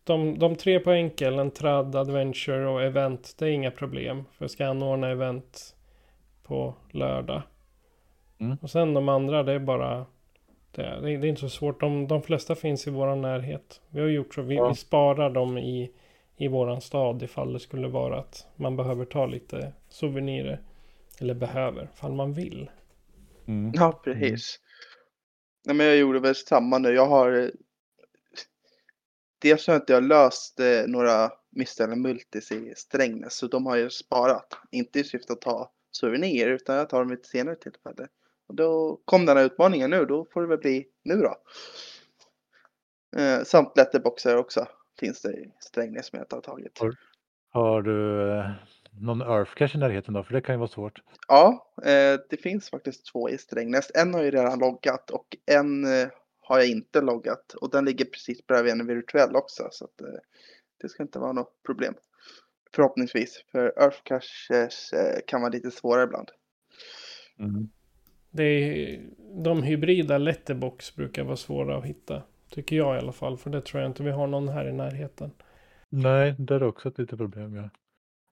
de, 0.03 0.39
de 0.39 0.55
tre 0.55 0.79
på 0.79 0.91
enkel, 0.91 1.39
en 1.39 1.51
trad, 1.51 1.95
adventure 1.95 2.67
och 2.67 2.83
event. 2.83 3.35
Det 3.39 3.45
är 3.45 3.49
inga 3.49 3.71
problem. 3.71 4.23
För 4.37 4.43
jag 4.45 4.51
ska 4.51 4.67
anordna 4.67 5.09
event 5.09 5.75
på 6.43 6.75
lördag. 6.91 7.41
Mm. 8.39 8.57
Och 8.61 8.69
sen 8.69 8.93
de 8.93 9.09
andra, 9.09 9.43
det 9.43 9.53
är 9.53 9.59
bara... 9.59 10.05
Det, 10.71 10.83
är- 10.83 11.01
det 11.01 11.09
är 11.11 11.25
inte 11.25 11.41
så 11.41 11.49
svårt. 11.49 11.79
De, 11.79 12.07
de 12.07 12.21
flesta 12.21 12.55
finns 12.55 12.87
i 12.87 12.91
våran 12.91 13.21
närhet. 13.21 13.81
Vi 13.89 14.01
har 14.01 14.07
gjort 14.07 14.33
så. 14.35 14.41
Vi, 14.41 14.55
Ja. 14.55 14.69
vi 14.69 14.75
sparar 14.75 15.29
dem 15.29 15.57
i, 15.57 15.91
i 16.37 16.47
våran 16.47 16.81
stad 16.81 17.23
ifall 17.23 17.53
det 17.53 17.59
skulle 17.59 17.87
vara 17.87 18.19
att 18.19 18.47
man 18.55 18.75
behöver 18.75 19.05
ta 19.05 19.25
lite 19.25 19.73
souvenirer. 19.89 20.61
Eller 21.19 21.33
behöver, 21.33 21.89
ifall 21.93 22.11
man 22.13 22.33
vill. 22.33 22.69
Mm. 23.47 23.71
ja, 23.75 24.01
precis. 24.03 24.59
Nej, 25.65 25.75
men 25.75 25.85
jag 25.85 25.97
gjorde 25.97 26.19
väl 26.19 26.35
samma 26.35 26.77
nu. 26.77 26.89
Jag 26.89 27.05
har... 27.07 27.51
Dels 29.41 29.67
har 29.67 29.75
inte 29.75 29.93
jag 29.93 30.03
löst 30.03 30.59
eh, 30.59 30.83
några 30.87 31.31
misstänkta 31.49 31.95
multis 31.95 32.51
i 32.51 32.73
Strängnäs, 32.75 33.33
så 33.33 33.47
de 33.47 33.65
har 33.65 33.77
jag 33.77 33.91
sparat. 33.91 34.57
Inte 34.71 34.99
i 34.99 35.03
syfte 35.03 35.33
att 35.33 35.41
ta 35.41 35.71
souvenir, 35.91 36.47
utan 36.47 36.75
jag 36.75 36.89
tar 36.89 36.99
dem 36.99 37.09
vid 37.09 37.19
ett 37.19 37.25
senare 37.25 37.55
tillfälle. 37.55 38.07
Och 38.47 38.55
då 38.55 39.01
kom 39.05 39.25
den 39.25 39.37
här 39.37 39.45
utmaningen 39.45 39.89
nu, 39.89 40.05
då 40.05 40.25
får 40.33 40.41
det 40.41 40.47
väl 40.47 40.57
bli 40.57 40.85
nu 41.03 41.15
då. 41.15 41.35
Eh, 43.17 43.43
samt 43.43 43.77
letterboxar 43.77 44.35
också 44.35 44.67
finns 44.99 45.21
det 45.21 45.31
i 45.33 45.51
Strängnäs 45.59 46.07
som 46.07 46.17
jag 46.17 46.23
inte 46.25 46.35
har 46.35 46.41
tagit. 46.41 46.79
Har- 46.79 46.95
Har 47.53 47.81
du 47.81 48.29
eh, 48.39 48.51
någon 48.99 49.21
Earth 49.21 49.53
Cache 49.53 49.75
i 49.75 49.79
närheten 49.79 50.13
då? 50.13 50.23
För 50.23 50.33
det 50.33 50.41
kan 50.41 50.55
ju 50.55 50.59
vara 50.59 50.67
svårt. 50.69 51.01
Ja, 51.27 51.73
eh, 51.83 52.19
det 52.29 52.37
finns 52.41 52.69
faktiskt 52.69 53.05
två 53.11 53.29
i 53.29 53.37
Strängnäs. 53.37 53.91
En 53.95 54.13
har 54.13 54.23
ju 54.23 54.31
redan 54.31 54.59
loggat 54.59 55.09
och 55.09 55.37
en 55.45 55.85
eh, 55.85 56.07
har 56.51 56.59
jag 56.59 56.69
inte 56.69 57.01
loggat. 57.01 57.53
Och 57.53 57.69
den 57.69 57.85
ligger 57.85 58.05
precis 58.05 58.47
bredvid 58.47 58.71
en 58.73 58.87
virtuell 58.87 59.35
också. 59.35 59.67
Så 59.71 59.85
att, 59.85 60.01
eh, 60.01 60.07
det 60.81 60.89
ska 60.89 61.03
inte 61.03 61.19
vara 61.19 61.31
något 61.31 61.63
problem. 61.65 61.93
Förhoppningsvis. 62.75 63.43
För 63.51 63.73
Earth 63.83 64.03
Caches 64.03 64.93
eh, 64.93 65.19
kan 65.27 65.41
vara 65.41 65.51
lite 65.51 65.71
svårare 65.71 66.03
ibland. 66.03 66.31
Det 68.31 68.43
är, 68.43 69.01
de 69.43 69.63
hybrida 69.63 70.17
letterbox 70.17 70.95
brukar 70.95 71.23
vara 71.23 71.35
svåra 71.35 71.77
att 71.77 71.85
hitta. 71.85 72.23
Tycker 72.49 72.75
jag 72.75 72.95
i 72.95 72.99
alla 72.99 73.11
fall. 73.11 73.37
För 73.37 73.49
det 73.49 73.61
tror 73.61 73.81
jag 73.81 73.89
inte 73.89 74.03
vi 74.03 74.11
har 74.11 74.27
någon 74.27 74.47
här 74.47 74.67
i 74.67 74.73
närheten. 74.73 75.31
Nej, 75.89 76.35
det 76.39 76.55
är 76.55 76.63
också 76.63 76.89
ett 76.89 76.97
litet 76.97 77.17
problem. 77.17 77.55
Ja. 77.55 77.69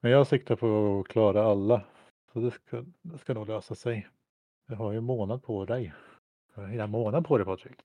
Men 0.02 0.12
jag 0.12 0.28
siktar 0.28 0.56
på 0.56 1.00
att 1.00 1.12
klara 1.12 1.44
alla. 1.44 1.82
Så 2.34 2.40
det 2.40 2.52
ska, 2.52 2.86
det 3.02 3.18
ska 3.18 3.34
nog 3.34 3.48
lösa 3.48 3.76
sig. 3.76 4.08
Jag 4.68 4.76
har 4.76 4.92
ju 4.92 4.98
en 4.98 5.04
månad 5.04 5.44
på 5.44 5.66
dig. 5.66 5.94
Hela 6.68 6.88
månad 6.88 7.26
på 7.26 7.38
dig 7.38 7.46
Patrik. 7.46 7.78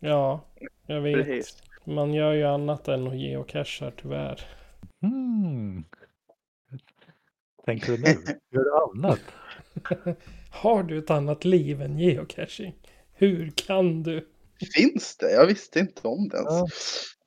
Ja, 0.00 0.40
jag 0.86 1.00
vet. 1.00 1.14
Precis. 1.14 1.62
Man 1.84 2.14
gör 2.14 2.32
ju 2.32 2.44
annat 2.44 2.88
än 2.88 3.06
att 3.06 3.16
geocacha 3.16 3.92
tyvärr. 4.02 4.40
Hmm. 5.02 5.84
Tänker 7.64 7.92
du 7.92 7.98
nu? 7.98 8.08
Gör 8.50 8.64
du 8.64 9.00
annat? 9.00 9.20
Har 10.50 10.82
du 10.82 10.98
ett 10.98 11.10
annat 11.10 11.44
liv 11.44 11.82
än 11.82 11.98
geocaching? 11.98 12.74
Hur 13.12 13.50
kan 13.50 14.02
du? 14.02 14.28
Finns 14.74 15.16
det? 15.16 15.30
Jag 15.32 15.46
visste 15.46 15.78
inte 15.80 16.08
om 16.08 16.28
det 16.28 16.36
ens. 16.36 16.50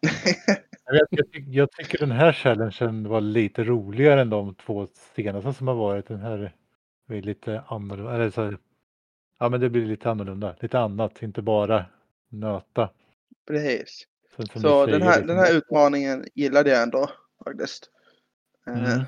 Ja. 0.01 0.09
Jag, 0.89 1.07
jag, 1.09 1.27
tyck- 1.27 1.49
jag 1.53 1.71
tycker 1.71 1.97
den 1.97 2.11
här 2.11 2.33
challengen 2.33 3.07
var 3.09 3.21
lite 3.21 3.63
roligare 3.63 4.21
än 4.21 4.29
de 4.29 4.55
två 4.55 4.87
senaste 5.15 5.53
som 5.53 5.67
har 5.67 5.75
varit. 5.75 6.07
Den 6.07 6.19
här 6.19 6.53
är 7.09 7.21
lite 7.21 7.61
annorlunda. 7.67 8.15
Eller 8.15 8.29
så, 8.29 8.43
här- 8.43 8.57
ja, 9.37 9.49
men 9.49 9.59
det 9.59 9.69
blir 9.69 9.85
lite 9.85 10.09
annorlunda. 10.09 10.55
Lite 10.59 10.79
annat, 10.79 11.21
inte 11.21 11.41
bara 11.41 11.85
nöta. 12.29 12.89
Precis. 13.47 14.07
Så 14.61 14.85
du 14.85 14.91
den 14.91 15.01
här, 15.01 15.09
liksom- 15.11 15.27
den 15.27 15.37
här 15.37 15.57
utmaningen 15.57 16.25
gillade 16.33 16.69
jag 16.69 16.83
ändå 16.83 17.09
faktiskt. 17.43 17.89
Eh, 18.67 18.93
Mm. 18.93 19.05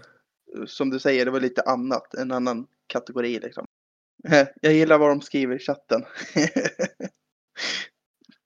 Som 0.68 0.90
du 0.90 1.00
säger, 1.00 1.26
det 1.26 1.32
var 1.32 1.40
lite 1.40 1.62
annat, 1.62 2.14
en 2.14 2.32
annan 2.32 2.68
kategori 2.88 3.40
liksom. 3.40 3.66
Eh, 4.32 4.48
Jag 4.62 4.74
gillar 4.74 4.98
vad 4.98 5.10
de 5.10 5.22
skriver 5.22 5.56
i 5.56 5.60
chatten. 5.60 6.04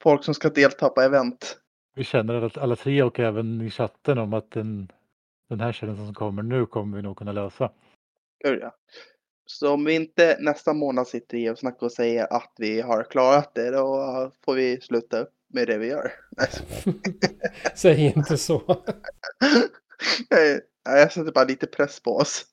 Folk 0.04 0.24
som 0.24 0.34
ska 0.34 0.50
delta 0.50 0.90
på 0.90 1.02
event. 1.02 1.60
Vi 1.96 2.04
känner 2.04 2.34
alla, 2.34 2.50
alla 2.56 2.76
tre 2.76 3.04
och 3.04 3.20
även 3.20 3.62
i 3.62 3.70
chatten 3.70 4.18
om 4.18 4.34
att 4.34 4.52
den, 4.52 4.92
den 5.50 5.60
här 5.60 5.74
challengen 5.74 6.06
som 6.06 6.14
kommer 6.14 6.44
nu 6.44 6.66
kommer 6.66 6.98
vi 6.98 7.04
nog 7.04 7.18
kunna 7.18 7.32
lösa. 7.32 7.72
Gör 8.44 8.58
jag. 8.58 8.72
Så 9.46 9.74
om 9.74 9.86
vi 9.86 9.94
inte 9.96 10.38
nästa 10.40 10.74
månad 10.74 11.08
sitter 11.08 11.38
i 11.38 11.50
och 11.50 11.60
snackar 11.60 11.86
och 11.86 11.92
säger 11.92 12.34
att 12.34 12.54
vi 12.58 12.82
har 12.82 13.04
klarat 13.04 13.56
det, 13.56 13.72
då 13.72 14.32
får 14.46 14.54
vi 14.56 14.82
sluta 14.82 15.20
upp 15.20 15.34
med 15.54 15.68
det 15.68 15.78
vi 15.78 15.88
gör. 15.88 16.12
Säg 17.76 18.14
inte 18.16 18.38
så. 18.38 18.84
Nej, 20.30 20.62
jag 20.84 21.12
sätter 21.12 21.32
bara 21.32 21.46
lite 21.46 21.68
press 21.68 22.00
på 22.00 22.16
oss. 22.16 22.46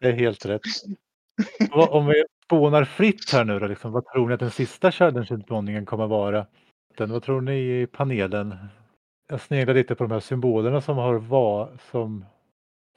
Det 0.00 0.08
är 0.08 0.12
helt 0.12 0.46
rätt. 0.46 0.62
Om 1.70 2.06
vi 2.06 2.24
spånar 2.44 2.84
fritt 2.84 3.32
här 3.32 3.44
nu 3.44 3.58
då, 3.58 3.66
liksom, 3.66 3.92
vad 3.92 4.06
tror 4.06 4.28
ni 4.28 4.34
att 4.34 4.40
den 4.40 4.50
sista 4.50 4.92
challenge-utmaningen 4.92 5.86
kommer 5.86 6.06
vara? 6.06 6.46
Den, 6.96 7.12
vad 7.12 7.22
tror 7.22 7.40
ni 7.40 7.80
i 7.80 7.86
panelen? 7.86 8.56
Jag 9.28 9.40
sneglar 9.40 9.74
lite 9.74 9.94
på 9.94 10.04
de 10.04 10.12
här 10.12 10.20
symbolerna 10.20 10.80
som 10.80 10.96
har, 10.96 11.14
va, 11.14 11.68
som, 11.90 12.24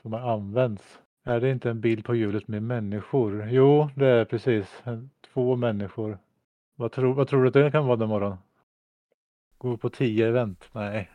som 0.02 0.14
har 0.14 0.34
använts. 0.34 1.00
Är 1.24 1.40
det 1.40 1.52
inte 1.52 1.70
en 1.70 1.82
bild 1.82 2.06
på 2.06 2.16
hjulet 2.16 2.48
med 2.48 2.64
människor? 2.64 3.48
Jo, 3.50 3.90
det 3.96 4.08
är 4.08 4.26
precis. 4.26 4.84
Två 5.34 5.56
människor. 5.56 6.20
Vad 6.76 6.92
tror, 6.92 7.14
vad 7.14 7.28
tror 7.28 7.42
du 7.42 7.48
att 7.48 7.54
det 7.54 7.72
kan 7.72 7.86
vara 7.86 7.96
den 7.96 8.10
morgon? 8.10 8.38
Gå 9.58 9.78
på 9.78 9.90
tio 9.90 10.28
event? 10.28 10.70
Nej. 10.72 11.10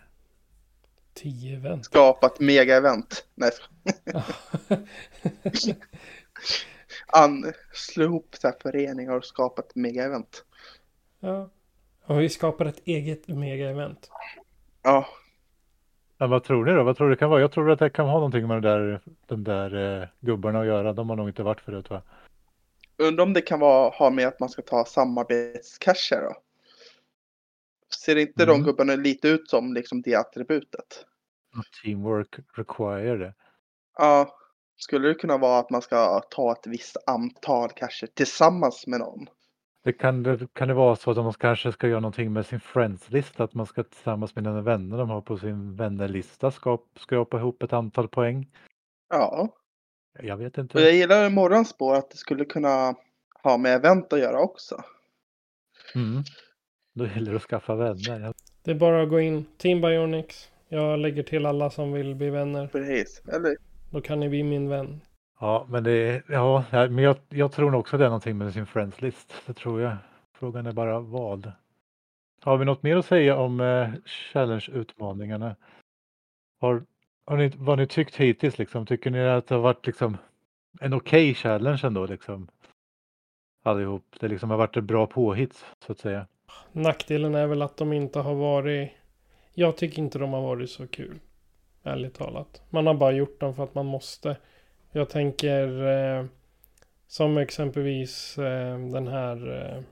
10 1.18 1.56
event. 1.56 1.84
Skapat 1.84 2.40
mega-event. 2.40 3.24
Nej, 3.34 3.50
an, 7.06 7.52
slå 7.72 8.04
ihop 8.04 8.36
så 8.40 8.48
här 8.48 8.54
föreningar 8.62 9.12
och 9.12 9.24
skapat 9.24 9.74
mega-event. 9.74 10.44
ja. 11.20 11.50
Och 12.04 12.20
vi 12.20 12.28
skapar 12.28 12.66
ett 12.66 12.80
eget 12.84 13.26
mega-event. 13.26 14.10
Ja, 14.82 15.06
Men 16.18 16.30
vad 16.30 16.44
tror 16.44 16.64
ni 16.64 16.72
då? 16.72 16.82
Vad 16.82 16.96
tror 16.96 17.10
du 17.10 17.16
kan 17.16 17.30
vara? 17.30 17.40
Jag 17.40 17.52
tror 17.52 17.70
att 17.70 17.78
det 17.78 17.90
kan 17.90 18.06
ha 18.06 18.14
någonting 18.14 18.46
med 18.46 18.62
de 18.62 18.68
där, 18.68 19.00
de 19.26 19.44
där 19.44 20.00
eh, 20.02 20.08
gubbarna 20.20 20.60
att 20.60 20.66
göra. 20.66 20.92
De 20.92 21.08
har 21.08 21.16
nog 21.16 21.28
inte 21.28 21.42
varit 21.42 21.60
förut 21.60 21.90
va? 21.90 22.02
undrar 22.98 23.24
om 23.24 23.32
det 23.32 23.40
kan 23.40 23.60
vara, 23.60 23.90
ha 23.90 24.10
med 24.10 24.28
att 24.28 24.40
man 24.40 24.48
ska 24.48 24.62
ta 24.62 24.84
samarbetscacher 24.84 26.20
då? 26.22 26.36
Ser 28.04 28.16
inte 28.16 28.44
de 28.44 28.52
Mm. 28.52 28.64
gubbarna 28.66 28.94
lite 28.96 29.28
ut 29.28 29.50
som 29.50 29.72
liksom 29.74 30.02
det 30.02 30.14
attributet? 30.14 31.04
Teamwork 31.82 32.38
require 32.56 33.16
det. 33.16 33.34
Ja, 33.98 34.36
skulle 34.76 35.08
det 35.08 35.14
kunna 35.14 35.38
vara 35.38 35.58
att 35.58 35.70
man 35.70 35.82
ska 35.82 36.20
ta 36.20 36.52
ett 36.52 36.66
visst 36.66 36.96
antal 37.06 37.70
cacher 37.70 38.06
tillsammans 38.14 38.86
med 38.86 39.00
någon? 39.00 39.26
Det 39.84 39.92
kan, 39.92 40.22
det 40.22 40.54
kan 40.54 40.68
det 40.68 40.74
vara 40.74 40.96
så 40.96 41.10
att 41.10 41.16
man 41.16 41.32
kanske 41.32 41.72
ska 41.72 41.88
göra 41.88 42.00
någonting 42.00 42.32
med 42.32 42.46
sin 42.46 42.60
friends-lista. 42.60 43.44
Att 43.44 43.54
man 43.54 43.66
ska 43.66 43.84
tillsammans 43.84 44.34
med 44.34 44.44
de 44.44 44.64
vänner 44.64 44.98
de 44.98 45.10
har 45.10 45.20
på 45.20 45.38
sin 45.38 45.76
vännerlista 45.76 46.50
skapa, 46.50 47.00
skrapa 47.00 47.38
ihop 47.38 47.62
ett 47.62 47.72
antal 47.72 48.08
poäng. 48.08 48.48
Ja, 49.08 49.48
Jag 50.22 50.36
vet 50.36 50.58
och 50.58 50.62
inte. 50.62 50.80
jag 50.80 50.92
gillar 50.92 51.30
morgonspår 51.30 51.94
att 51.94 52.10
det 52.10 52.16
skulle 52.16 52.44
kunna 52.44 52.94
ha 53.42 53.56
med 53.58 53.74
event 53.74 54.12
att 54.12 54.18
göra 54.20 54.40
också. 54.40 54.82
Mm. 55.94 56.22
Då 56.94 57.06
gäller 57.06 57.30
det 57.30 57.36
att 57.36 57.42
skaffa 57.42 57.74
vänner. 57.74 58.32
Det 58.62 58.70
är 58.70 58.74
bara 58.74 59.02
att 59.02 59.08
gå 59.08 59.20
in. 59.20 59.46
Team 59.56 59.80
Bionics. 59.80 60.50
Jag 60.68 60.98
lägger 60.98 61.22
till 61.22 61.46
alla 61.46 61.70
som 61.70 61.92
vill 61.92 62.14
bli 62.14 62.30
vänner. 62.30 62.66
Precis. 62.66 63.22
Eller 63.32 63.56
Då 63.90 64.00
kan 64.00 64.20
ni 64.20 64.28
bli 64.28 64.42
min 64.42 64.68
vän. 64.68 65.00
Ja, 65.40 65.66
men 65.68 65.84
det 65.84 65.92
är, 65.92 66.22
ja, 66.28 66.64
men 66.70 66.98
jag, 66.98 67.16
jag 67.28 67.52
tror 67.52 67.70
nog 67.70 67.80
också 67.80 67.98
det 67.98 68.04
är 68.04 68.08
någonting 68.08 68.38
med 68.38 68.52
sin 68.52 68.66
friends 68.66 69.02
list. 69.02 69.34
Det 69.46 69.52
tror 69.52 69.80
jag. 69.80 69.96
Frågan 70.38 70.66
är 70.66 70.72
bara 70.72 71.00
vad. 71.00 71.52
Har 72.42 72.56
vi 72.56 72.64
något 72.64 72.82
mer 72.82 72.96
att 72.96 73.06
säga 73.06 73.36
om 73.36 73.60
eh, 73.60 73.90
challenge-utmaningarna? 74.32 75.56
Har, 76.60 76.82
har 77.26 77.36
ni, 77.36 77.48
vad 77.48 77.68
har 77.68 77.76
ni 77.76 77.86
tyckt 77.86 78.16
hittills 78.16 78.58
liksom? 78.58 78.86
Tycker 78.86 79.10
ni 79.10 79.20
att 79.20 79.46
det 79.46 79.54
har 79.54 79.62
varit 79.62 79.86
liksom 79.86 80.16
en 80.80 80.94
okej 80.94 81.34
challenge 81.34 81.80
ändå 81.84 82.06
liksom? 82.06 82.48
Allihop. 83.64 84.16
Det 84.20 84.28
liksom 84.28 84.50
har 84.50 84.56
varit 84.56 84.76
ett 84.76 84.84
bra 84.84 85.06
påhitt 85.06 85.64
så 85.86 85.92
att 85.92 85.98
säga. 85.98 86.26
Nackdelen 86.72 87.34
är 87.34 87.46
väl 87.46 87.62
att 87.62 87.76
de 87.76 87.92
inte 87.92 88.20
har 88.20 88.34
varit... 88.34 88.90
Jag 89.54 89.76
tycker 89.76 90.02
inte 90.02 90.18
de 90.18 90.32
har 90.32 90.42
varit 90.42 90.70
så 90.70 90.86
kul. 90.86 91.18
Ärligt 91.82 92.14
talat. 92.14 92.62
Man 92.70 92.86
har 92.86 92.94
bara 92.94 93.12
gjort 93.12 93.40
dem 93.40 93.54
för 93.54 93.64
att 93.64 93.74
man 93.74 93.86
måste. 93.86 94.36
Jag 94.98 95.08
tänker 95.08 95.86
eh, 95.86 96.24
som 97.06 97.38
exempelvis 97.38 98.38
eh, 98.38 98.78
den 98.78 99.08
här, 99.08 99.60
eh, 99.60 99.82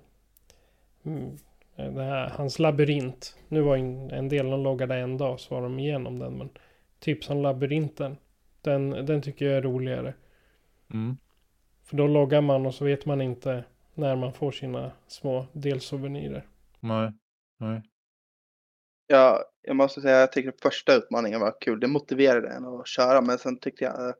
mm, 1.04 1.36
den 1.76 1.96
här, 1.96 2.28
hans 2.28 2.58
labyrint. 2.58 3.36
Nu 3.48 3.60
var 3.60 3.76
en, 3.76 4.10
en 4.10 4.28
del 4.28 4.50
de 4.50 4.62
loggade 4.62 4.94
en 4.94 5.18
dag 5.18 5.40
så 5.40 5.54
var 5.54 5.62
de 5.62 5.78
igenom 5.78 6.18
den. 6.18 6.38
Men 6.38 6.50
typ 6.98 7.24
som 7.24 7.42
labyrinten. 7.42 8.16
Den, 8.60 8.90
den 8.90 9.22
tycker 9.22 9.46
jag 9.46 9.56
är 9.56 9.62
roligare. 9.62 10.14
Mm. 10.92 11.16
För 11.84 11.96
då 11.96 12.06
loggar 12.06 12.40
man 12.40 12.66
och 12.66 12.74
så 12.74 12.84
vet 12.84 13.06
man 13.06 13.20
inte 13.20 13.64
när 13.94 14.16
man 14.16 14.32
får 14.32 14.52
sina 14.52 14.92
små 15.06 15.46
delsouvenirer. 15.52 16.46
Nej. 16.80 17.12
Nej. 17.58 17.82
Ja, 19.06 19.44
jag 19.62 19.76
måste 19.76 20.00
säga 20.00 20.20
jag 20.20 20.32
tycker 20.32 20.52
första 20.62 20.94
utmaningen 20.94 21.40
var 21.40 21.60
kul. 21.60 21.80
Det 21.80 21.86
motiverade 21.86 22.48
en 22.48 22.64
att 22.64 22.88
köra, 22.88 23.20
men 23.20 23.38
sen 23.38 23.58
tyckte 23.58 23.84
jag 23.84 24.14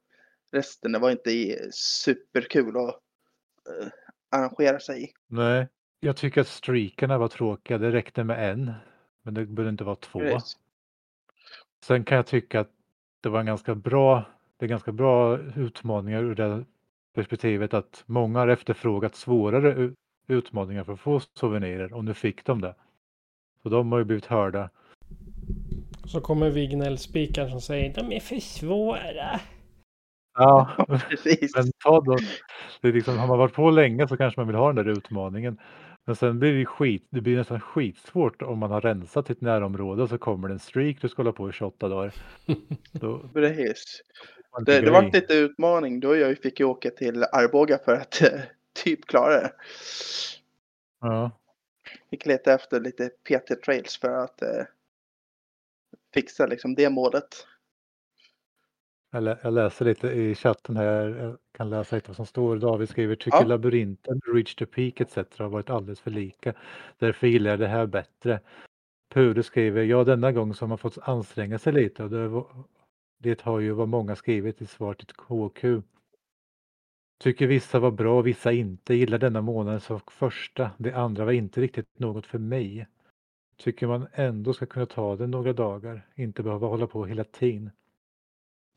eh, 0.53 0.57
resten 0.57 0.93
det 0.93 0.99
var 0.99 1.11
inte 1.11 1.31
i- 1.31 1.69
superkul 1.73 2.77
att 2.77 2.89
eh, 2.89 3.89
arrangera 4.31 4.79
sig 4.81 5.05
i. 5.05 5.13
Nej. 5.27 5.69
Jag 6.01 6.17
tycker 6.17 6.41
att 6.41 6.49
streakerna 6.49 7.19
var 7.19 7.29
tråkiga. 7.29 7.79
Det 7.79 7.91
räckte 7.93 8.25
med 8.25 8.51
en. 8.51 8.73
Men 9.23 9.35
det 9.35 9.47
behövde 9.47 9.71
inte 9.71 9.85
vara 9.85 9.97
två. 9.97 10.19
Precis. 10.19 10.57
Sen 11.85 12.05
kan 12.05 12.17
jag 12.17 12.27
tycka 12.27 12.61
att 12.61 12.71
det 13.21 13.29
var 13.29 13.41
en 13.41 13.47
ganska 13.47 13.75
bra, 13.75 14.25
det 14.57 14.65
är 14.65 14.69
ganska 14.69 14.93
bra 14.93 15.39
utmaningar 15.39 16.23
ur 16.23 16.35
det 16.35 16.65
perspektivet 17.15 17.75
att 17.75 18.03
många 18.07 18.39
har 18.39 18.49
efterfrågat 18.49 19.15
svårare 19.15 19.93
utmaningar 20.29 20.85
för 20.85 20.93
att 20.93 21.01
få 21.01 21.21
souvenirer 21.35 21.93
och 21.93 22.05
nu 22.05 22.15
fick 22.15 22.45
de 22.45 22.61
det. 22.61 22.75
Så 23.63 23.69
de 23.69 23.93
har 23.93 23.99
ju 23.99 24.05
blivit 24.05 24.27
hörda. 24.27 24.71
Så 26.07 26.21
kommer 26.21 26.51
vi 26.51 26.67
gnällspikar 26.67 27.49
som 27.49 27.61
säger 27.61 27.95
de 27.95 28.13
är 28.13 28.21
för 28.21 28.37
svåra. 28.41 29.41
Ja, 30.39 30.87
Precis. 31.09 31.57
men 31.57 31.73
ta 31.85 32.01
då. 32.01 32.17
Det 32.81 32.89
är 32.89 32.93
liksom, 32.93 33.19
har 33.19 33.27
man 33.27 33.39
varit 33.39 33.55
på 33.55 33.71
länge 33.71 34.09
så 34.09 34.17
kanske 34.17 34.41
man 34.41 34.47
vill 34.47 34.57
ha 34.57 34.73
den 34.73 34.87
där 34.87 34.93
utmaningen. 34.93 35.59
Men 36.05 36.17
sen 36.17 36.39
blir 36.39 36.53
det 36.53 36.67
skit, 36.67 37.07
det 37.11 37.21
blir 37.21 37.37
nästan 37.37 37.61
skitsvårt 37.61 38.43
om 38.43 38.59
man 38.59 38.71
har 38.71 38.81
rensat 38.81 39.27
sitt 39.27 39.41
närområde 39.41 40.03
och 40.03 40.09
så 40.09 40.19
kommer 40.19 40.49
det 40.49 40.55
en 40.55 40.59
streak 40.59 40.97
du 41.01 41.09
ska 41.09 41.23
hålla 41.23 41.33
på 41.33 41.49
i 41.51 41.53
28 41.53 41.89
dagar. 41.89 42.13
Då, 42.93 43.19
Precis. 43.35 44.03
Det, 44.67 44.81
det 44.81 44.91
var 44.91 45.03
lite 45.03 45.35
utmaning 45.35 46.01
då 46.01 46.17
jag 46.17 46.39
fick 46.39 46.61
ju 46.61 46.67
åka 46.67 46.91
till 46.91 47.25
Arboga 47.25 47.79
för 47.85 47.95
att 47.95 48.23
eh, 48.23 48.41
typ 48.85 49.07
klara 49.07 49.41
det. 49.41 49.53
Ja, 51.01 51.31
Fick 52.11 52.27
leta 52.27 52.55
efter 52.55 52.81
lite 52.81 53.09
PT 53.09 53.63
trails 53.65 53.99
för 53.99 54.25
att 54.25 54.43
eh, 54.43 54.65
fixa 56.15 56.47
liksom 56.47 56.75
det 56.75 56.91
målet. 56.91 57.47
Jag, 59.17 59.23
lä, 59.25 59.39
jag 59.43 59.53
läser 59.53 59.85
lite 59.85 60.09
i 60.09 60.35
chatten 60.35 60.77
här, 60.77 61.09
jag 61.09 61.37
kan 61.53 61.71
läsa 61.71 61.97
lite 61.97 62.09
vad 62.09 62.17
som 62.17 62.27
står. 62.27 62.57
David 62.57 62.89
skriver, 62.89 63.15
tycker 63.17 63.39
Ja. 63.39 63.45
labyrinten, 63.45 64.21
Reach 64.35 64.55
the 64.55 64.67
Peak 64.67 65.01
etc. 65.01 65.17
har 65.39 65.49
varit 65.49 65.71
alldeles 65.71 66.01
för 66.01 66.11
lika. 66.11 66.55
Därför 66.99 67.27
gillar 67.27 67.51
jag 67.51 67.59
det 67.61 67.67
här 67.69 67.87
bättre. 67.87 68.41
Pure 69.15 69.43
skriver, 69.43 69.83
ja 69.85 70.05
denna 70.05 70.33
gång 70.33 70.55
så 70.55 70.63
har 70.65 70.69
man 70.69 70.79
fått 70.79 70.99
anstränga 71.03 71.59
sig 71.59 71.73
lite 71.73 72.05
och 72.05 72.11
det, 72.11 72.45
det 73.19 73.43
har 73.43 73.61
ju 73.61 73.73
vad 73.73 73.89
många 73.89 74.17
skrivit 74.17 74.63
i 74.63 74.67
svar 74.67 74.95
till 74.95 75.09
HQ. 75.19 75.83
Tycker 77.19 77.47
vissa 77.47 77.79
var 77.79 77.91
bra 77.91 78.19
och 78.19 78.27
vissa 78.27 78.53
inte. 78.53 78.95
Gillar 78.95 79.19
denna 79.19 79.41
månaden 79.41 79.81
som 79.81 80.01
första. 80.11 80.71
Det 80.79 80.93
andra 80.93 81.25
var 81.25 81.33
inte 81.33 81.61
riktigt 81.61 81.99
något 81.99 82.27
för 82.27 82.39
mig. 82.39 82.87
Tycker 83.57 83.87
man 83.87 84.07
ändå 84.13 84.53
ska 84.53 84.67
kunna 84.67 84.87
ta 84.87 85.17
det 85.17 85.27
några 85.27 85.53
dagar. 85.53 86.07
Inte 86.15 86.43
behöva 86.43 86.67
hålla 86.67 86.87
på 86.87 87.07
hela 87.07 87.25
tiden. 87.25 87.71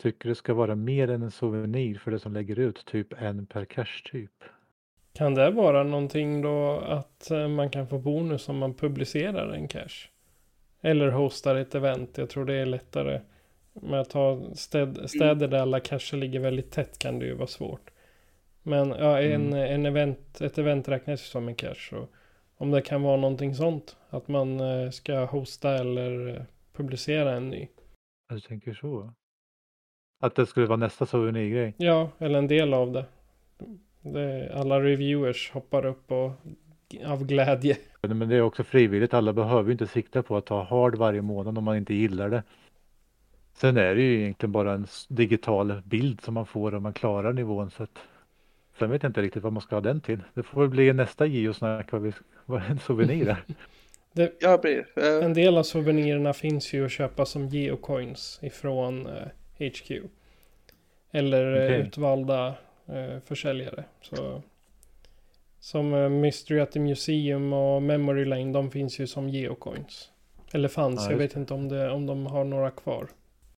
Tycker 0.01 0.29
det 0.29 0.35
ska 0.35 0.53
vara 0.53 0.75
mer 0.75 1.09
än 1.09 1.21
en 1.21 1.31
souvenir 1.31 1.97
för 1.97 2.11
det 2.11 2.19
som 2.19 2.33
lägger 2.33 2.59
ut. 2.59 2.85
Typ 2.85 3.21
en 3.21 3.45
per 3.45 3.65
cash 3.65 4.03
typ. 4.11 4.31
Kan 5.13 5.35
det 5.35 5.51
vara 5.51 5.83
någonting 5.83 6.41
då 6.41 6.71
att 6.79 7.31
eh, 7.31 7.47
man 7.47 7.69
kan 7.69 7.87
få 7.87 7.97
bonus 7.99 8.49
om 8.49 8.57
man 8.57 8.73
publicerar 8.73 9.49
en 9.53 9.67
cash? 9.67 10.09
Eller 10.81 11.09
hostar 11.11 11.55
ett 11.55 11.75
event. 11.75 12.17
Jag 12.17 12.29
tror 12.29 12.45
det 12.45 12.53
är 12.53 12.65
lättare. 12.65 13.21
Med 13.73 13.99
att 13.99 14.13
ha 14.13 14.41
städ, 14.53 15.09
städer 15.09 15.47
där 15.47 15.59
alla 15.59 15.79
cacher 15.79 16.17
ligger 16.17 16.39
väldigt 16.39 16.71
tätt 16.71 16.99
kan 16.99 17.19
det 17.19 17.25
ju 17.25 17.33
vara 17.33 17.47
svårt. 17.47 17.89
Men 18.63 18.89
ja, 18.89 19.21
en, 19.21 19.47
Mm. 19.53 19.73
en 19.73 19.85
event, 19.85 20.41
ett 20.41 20.57
event 20.57 20.87
räknas 20.87 21.21
ju 21.21 21.25
som 21.25 21.47
en 21.47 21.55
cache. 21.55 21.89
Så 21.89 22.07
om 22.57 22.71
det 22.71 22.81
kan 22.81 23.01
vara 23.01 23.17
någonting 23.17 23.55
sånt. 23.55 23.97
Att 24.09 24.27
man 24.27 24.59
eh, 24.59 24.89
ska 24.89 25.25
hosta 25.25 25.75
eller 25.75 26.27
eh, 26.27 26.41
publicera 26.73 27.31
en 27.33 27.49
ny. 27.49 27.67
Jag 28.29 28.43
tänker 28.43 28.73
så. 28.73 29.13
Att 30.19 30.35
det 30.35 30.45
skulle 30.45 30.65
vara 30.65 30.77
nästa 30.77 31.05
souvenirgrej. 31.05 31.73
Ja, 31.77 32.09
eller 32.19 32.39
en 32.39 32.47
del 32.47 32.73
av 32.73 32.91
det. 32.91 33.05
det 34.01 34.51
alla 34.55 34.81
reviewers 34.81 35.51
hoppar 35.51 35.85
upp 35.85 36.11
och 36.11 36.31
av 37.05 37.25
glädje. 37.25 37.77
Men 38.01 38.29
det 38.29 38.35
är 38.35 38.41
också 38.41 38.63
frivilligt. 38.63 39.13
Alla 39.13 39.33
behöver 39.33 39.65
ju 39.65 39.71
inte 39.71 39.87
sikta 39.87 40.23
på 40.23 40.37
att 40.37 40.45
ta 40.45 40.63
hard 40.63 40.95
varje 40.95 41.21
månad 41.21 41.57
om 41.57 41.63
man 41.63 41.77
inte 41.77 41.93
gillar 41.93 42.29
det. 42.29 42.43
Sen 43.53 43.77
är 43.77 43.95
det 43.95 44.01
ju 44.01 44.21
egentligen 44.21 44.51
bara 44.51 44.73
en 44.73 44.87
digital 45.07 45.81
bild 45.85 46.21
som 46.21 46.33
man 46.33 46.45
får 46.45 46.75
om 46.75 46.83
man 46.83 46.93
klarar 46.93 47.33
nivån. 47.33 47.71
Så 47.71 47.83
att, 47.83 47.99
sen 48.79 48.89
vet 48.89 49.03
jag 49.03 49.09
inte 49.09 49.21
riktigt 49.21 49.43
vad 49.43 49.53
man 49.53 49.61
ska 49.61 49.75
ha 49.75 49.81
den 49.81 50.01
till. 50.01 50.19
Det 50.33 50.43
får 50.43 50.61
väl 50.61 50.69
bli 50.69 50.93
nästa 50.93 51.25
geosnack 51.25 51.91
vad, 51.91 52.01
vi, 52.01 52.13
vad 52.45 52.61
en 52.69 52.79
souvenir 52.79 53.27
är. 53.29 53.43
Ja, 54.39 54.57
precis. 54.57 54.97
Eh, 54.97 55.25
En 55.25 55.33
del 55.33 55.57
av 55.57 55.63
souvenirerna 55.63 56.33
finns 56.33 56.73
ju 56.73 56.85
att 56.85 56.91
köpa 56.91 57.25
som 57.25 57.47
geocoins 57.47 58.39
ifrån 58.41 59.07
eh, 59.07 59.13
HQ. 59.59 59.91
Eller 61.11 61.55
eh, 61.55 61.63
Okej. 61.65 61.79
utvalda 61.87 62.47
eh, 62.87 63.19
försäljare. 63.25 63.83
Så, 64.01 64.41
som 65.59 65.93
eh, 65.93 66.09
Mystery 66.09 66.59
at 66.59 66.71
the 66.71 66.79
Museum 66.79 67.53
och 67.53 67.81
Memory 67.83 68.25
Lane, 68.25 68.53
de 68.53 68.71
finns 68.71 68.99
ju 68.99 69.07
som 69.07 69.29
geocoins. 69.29 70.11
Eller 70.53 70.67
fanns, 70.67 71.05
Ja, 71.05 71.11
jag 71.11 71.17
vet 71.17 71.35
inte 71.35 71.53
om, 71.53 71.69
det, 71.69 71.89
om 71.91 72.05
de 72.05 72.25
har 72.25 72.43
några 72.43 72.71
kvar. 72.71 73.07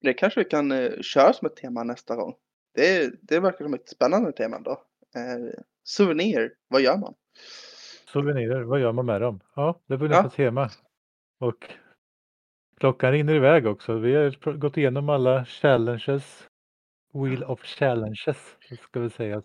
Det 0.01 0.13
kanske 0.13 0.39
vi 0.39 0.45
kan 0.45 0.71
eh, 0.71 0.91
köra 1.01 1.33
som 1.33 1.45
ett 1.45 1.55
tema 1.55 1.83
nästa 1.83 2.15
gång. 2.15 2.33
Det, 2.75 3.11
det 3.21 3.39
verkar 3.39 3.65
som 3.65 3.73
ett 3.73 3.89
spännande 3.89 4.31
tema 4.31 4.59
då. 4.59 4.71
Eh, 5.15 5.59
souvenir, 5.83 6.53
vad 6.67 6.81
gör 6.81 6.97
man? 6.97 7.13
Souvenirer, 8.13 8.61
vad 8.61 8.79
gör 8.79 8.91
man 8.91 9.05
med 9.05 9.21
dem? 9.21 9.39
Ja, 9.55 9.79
det 9.87 9.97
blir 9.97 10.09
Ja. 10.11 10.21
nästa 10.21 10.35
tema. 10.35 10.69
Och 11.39 11.71
klockan 12.81 13.11
rinner 13.11 13.35
iväg 13.35 13.67
också. 13.67 13.93
Vi 13.97 14.15
har 14.15 14.53
gått 14.57 14.77
igenom 14.77 15.09
alla 15.09 15.45
challenges. 15.45 16.47
Wheel 17.13 17.43
of 17.43 17.63
challenges, 17.63 18.57
ska 18.81 18.99
vi 18.99 19.09
säga. 19.09 19.41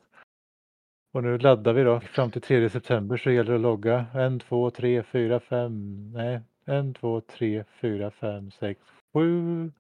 Och 1.13 1.23
nu 1.23 1.39
laddar 1.39 1.73
vi 1.73 1.83
då. 1.83 2.01
Fram 2.01 2.31
till 2.31 2.43
3 2.43 2.71
september 2.71 3.17
så 3.17 3.31
gäller 3.31 3.51
det 3.51 3.57
att 3.57 3.63
logga 3.63 4.07
1, 4.37 4.43
2, 4.43 4.71
3, 4.71 5.03
4, 5.03 5.41
5, 5.41 6.13
nej, 6.13 6.41
1, 6.67 6.97
2, 6.97 7.21
3, 7.21 7.65
4, 7.81 8.11
5, 8.11 8.51
6, 8.51 8.81
7, 9.15 9.73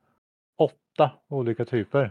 8 0.56 1.10
olika 1.28 1.64
typer. 1.64 2.10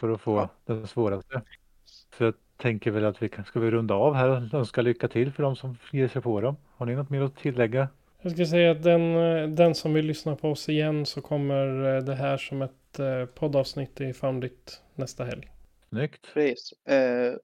För 0.00 0.08
att 0.10 0.20
få 0.20 0.36
Ja. 0.36 0.48
den 0.64 0.86
svåraste. 0.86 1.42
Så 1.84 2.24
jag 2.24 2.34
tänker 2.56 2.90
väl 2.90 3.04
att 3.04 3.22
vi 3.22 3.28
kan, 3.28 3.44
ska 3.44 3.60
vi 3.60 3.70
runda 3.70 3.94
av 3.94 4.14
här 4.14 4.28
och 4.28 4.54
önska 4.54 4.82
lycka 4.82 5.08
till 5.08 5.32
för 5.32 5.42
de 5.42 5.56
som 5.56 5.76
ger 5.92 6.08
sig 6.08 6.22
på 6.22 6.40
dem. 6.40 6.56
Har 6.76 6.86
ni 6.86 6.94
något 6.94 7.10
mer 7.10 7.22
att 7.22 7.36
tillägga? 7.36 7.88
Jag 8.22 8.32
ska 8.32 8.46
säga 8.46 8.70
att 8.70 8.82
den, 8.82 9.16
eh, 9.16 9.48
den 9.48 9.74
som 9.74 9.94
vill 9.94 10.06
lyssna 10.06 10.36
på 10.36 10.50
oss 10.50 10.68
igen 10.68 11.06
så 11.06 11.20
kommer 11.20 11.96
eh, 11.96 12.04
det 12.04 12.14
här 12.14 12.36
som 12.36 12.62
ett 12.62 12.98
eh, 12.98 13.24
poddavsnitt 13.24 14.00
i 14.00 14.12
Foundit 14.12 14.82
nästa 14.94 15.24
helg. 15.24 15.50
Snyggt. 15.88 16.26
Precis. 16.34 16.72
Eh, 16.88 17.34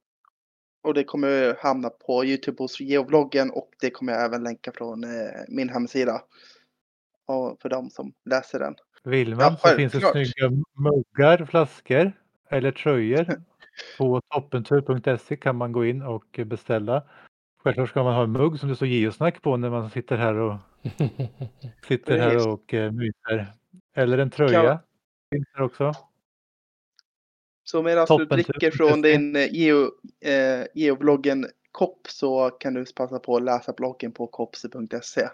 och 0.84 0.94
det 0.94 1.04
kommer 1.04 1.56
hamna 1.62 1.90
på 1.90 2.24
Youtube 2.24 2.62
hos 2.62 2.80
geovloggen 2.80 3.50
och 3.50 3.70
det 3.80 3.90
kommer 3.90 4.12
jag 4.12 4.24
även 4.24 4.42
länka 4.42 4.72
från 4.72 5.04
eh, 5.04 5.30
min 5.48 5.68
hemsida. 5.68 6.22
Och 7.26 7.60
för 7.62 7.68
de 7.68 7.90
som 7.90 8.12
läser 8.24 8.58
den. 8.58 8.74
Vill 9.04 9.30
Ja, 9.30 9.36
man 9.36 9.56
så 9.56 9.68
finns 9.68 9.92
det 9.92 10.00
snygga 10.00 10.50
muggar, 10.72 11.44
flaskor 11.44 12.12
eller 12.50 12.72
tröjor. 12.72 13.26
På 13.98 14.20
toppentur.se 14.34 15.36
kan 15.36 15.56
man 15.56 15.72
gå 15.72 15.84
in 15.84 16.02
och 16.02 16.40
beställa. 16.46 17.02
Självklart 17.64 17.88
ska 17.88 18.02
man 18.02 18.14
ha 18.14 18.22
en 18.22 18.32
mugg 18.32 18.60
som 18.60 18.68
det 18.68 18.76
står 18.76 18.88
geosnack 18.88 19.42
på 19.42 19.56
när 19.56 19.70
man 19.70 19.90
sitter 19.90 20.16
här 20.16 20.34
och 20.34 20.56
sitter 21.88 22.18
här 22.18 22.48
och 22.48 22.74
eh, 22.74 22.92
myser. 22.92 23.52
Eller 23.94 24.18
en 24.18 24.30
tröja. 24.30 24.80
Finns 25.30 25.48
det 25.56 25.62
också. 25.62 25.92
Så 27.64 27.82
medan 27.82 28.06
du 28.18 28.24
dricker 28.24 28.70
från 28.70 29.02
din 29.02 29.36
eh, 29.36 29.52
geo, 29.52 29.90
eh, 30.20 30.66
geovloggen 30.74 31.46
kopp 31.72 32.08
så 32.08 32.50
kan 32.50 32.74
du 32.74 32.84
passa 32.96 33.18
på 33.18 33.36
att 33.36 33.42
läsa 33.42 33.72
bloggen 33.72 34.12
på 34.12 34.26
kopse.se. 34.26 35.28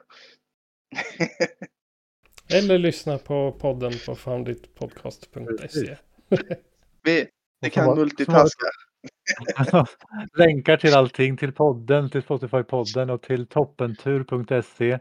Eller 2.54 2.78
lyssna 2.78 3.18
på 3.18 3.52
podden 3.52 3.92
på 4.06 4.14
founditpodcast.se. 4.14 5.96
Vi, 7.02 7.28
vi 7.60 7.70
kan 7.70 7.96
multitaska. 7.96 8.66
Länkar 10.36 10.76
till 10.76 10.94
allting, 10.94 11.36
till 11.36 11.52
podden, 11.52 12.10
till 12.10 12.20
Spotify-podden 12.22 13.10
och 13.10 13.22
till 13.22 13.46
toppentur.se 13.46 14.98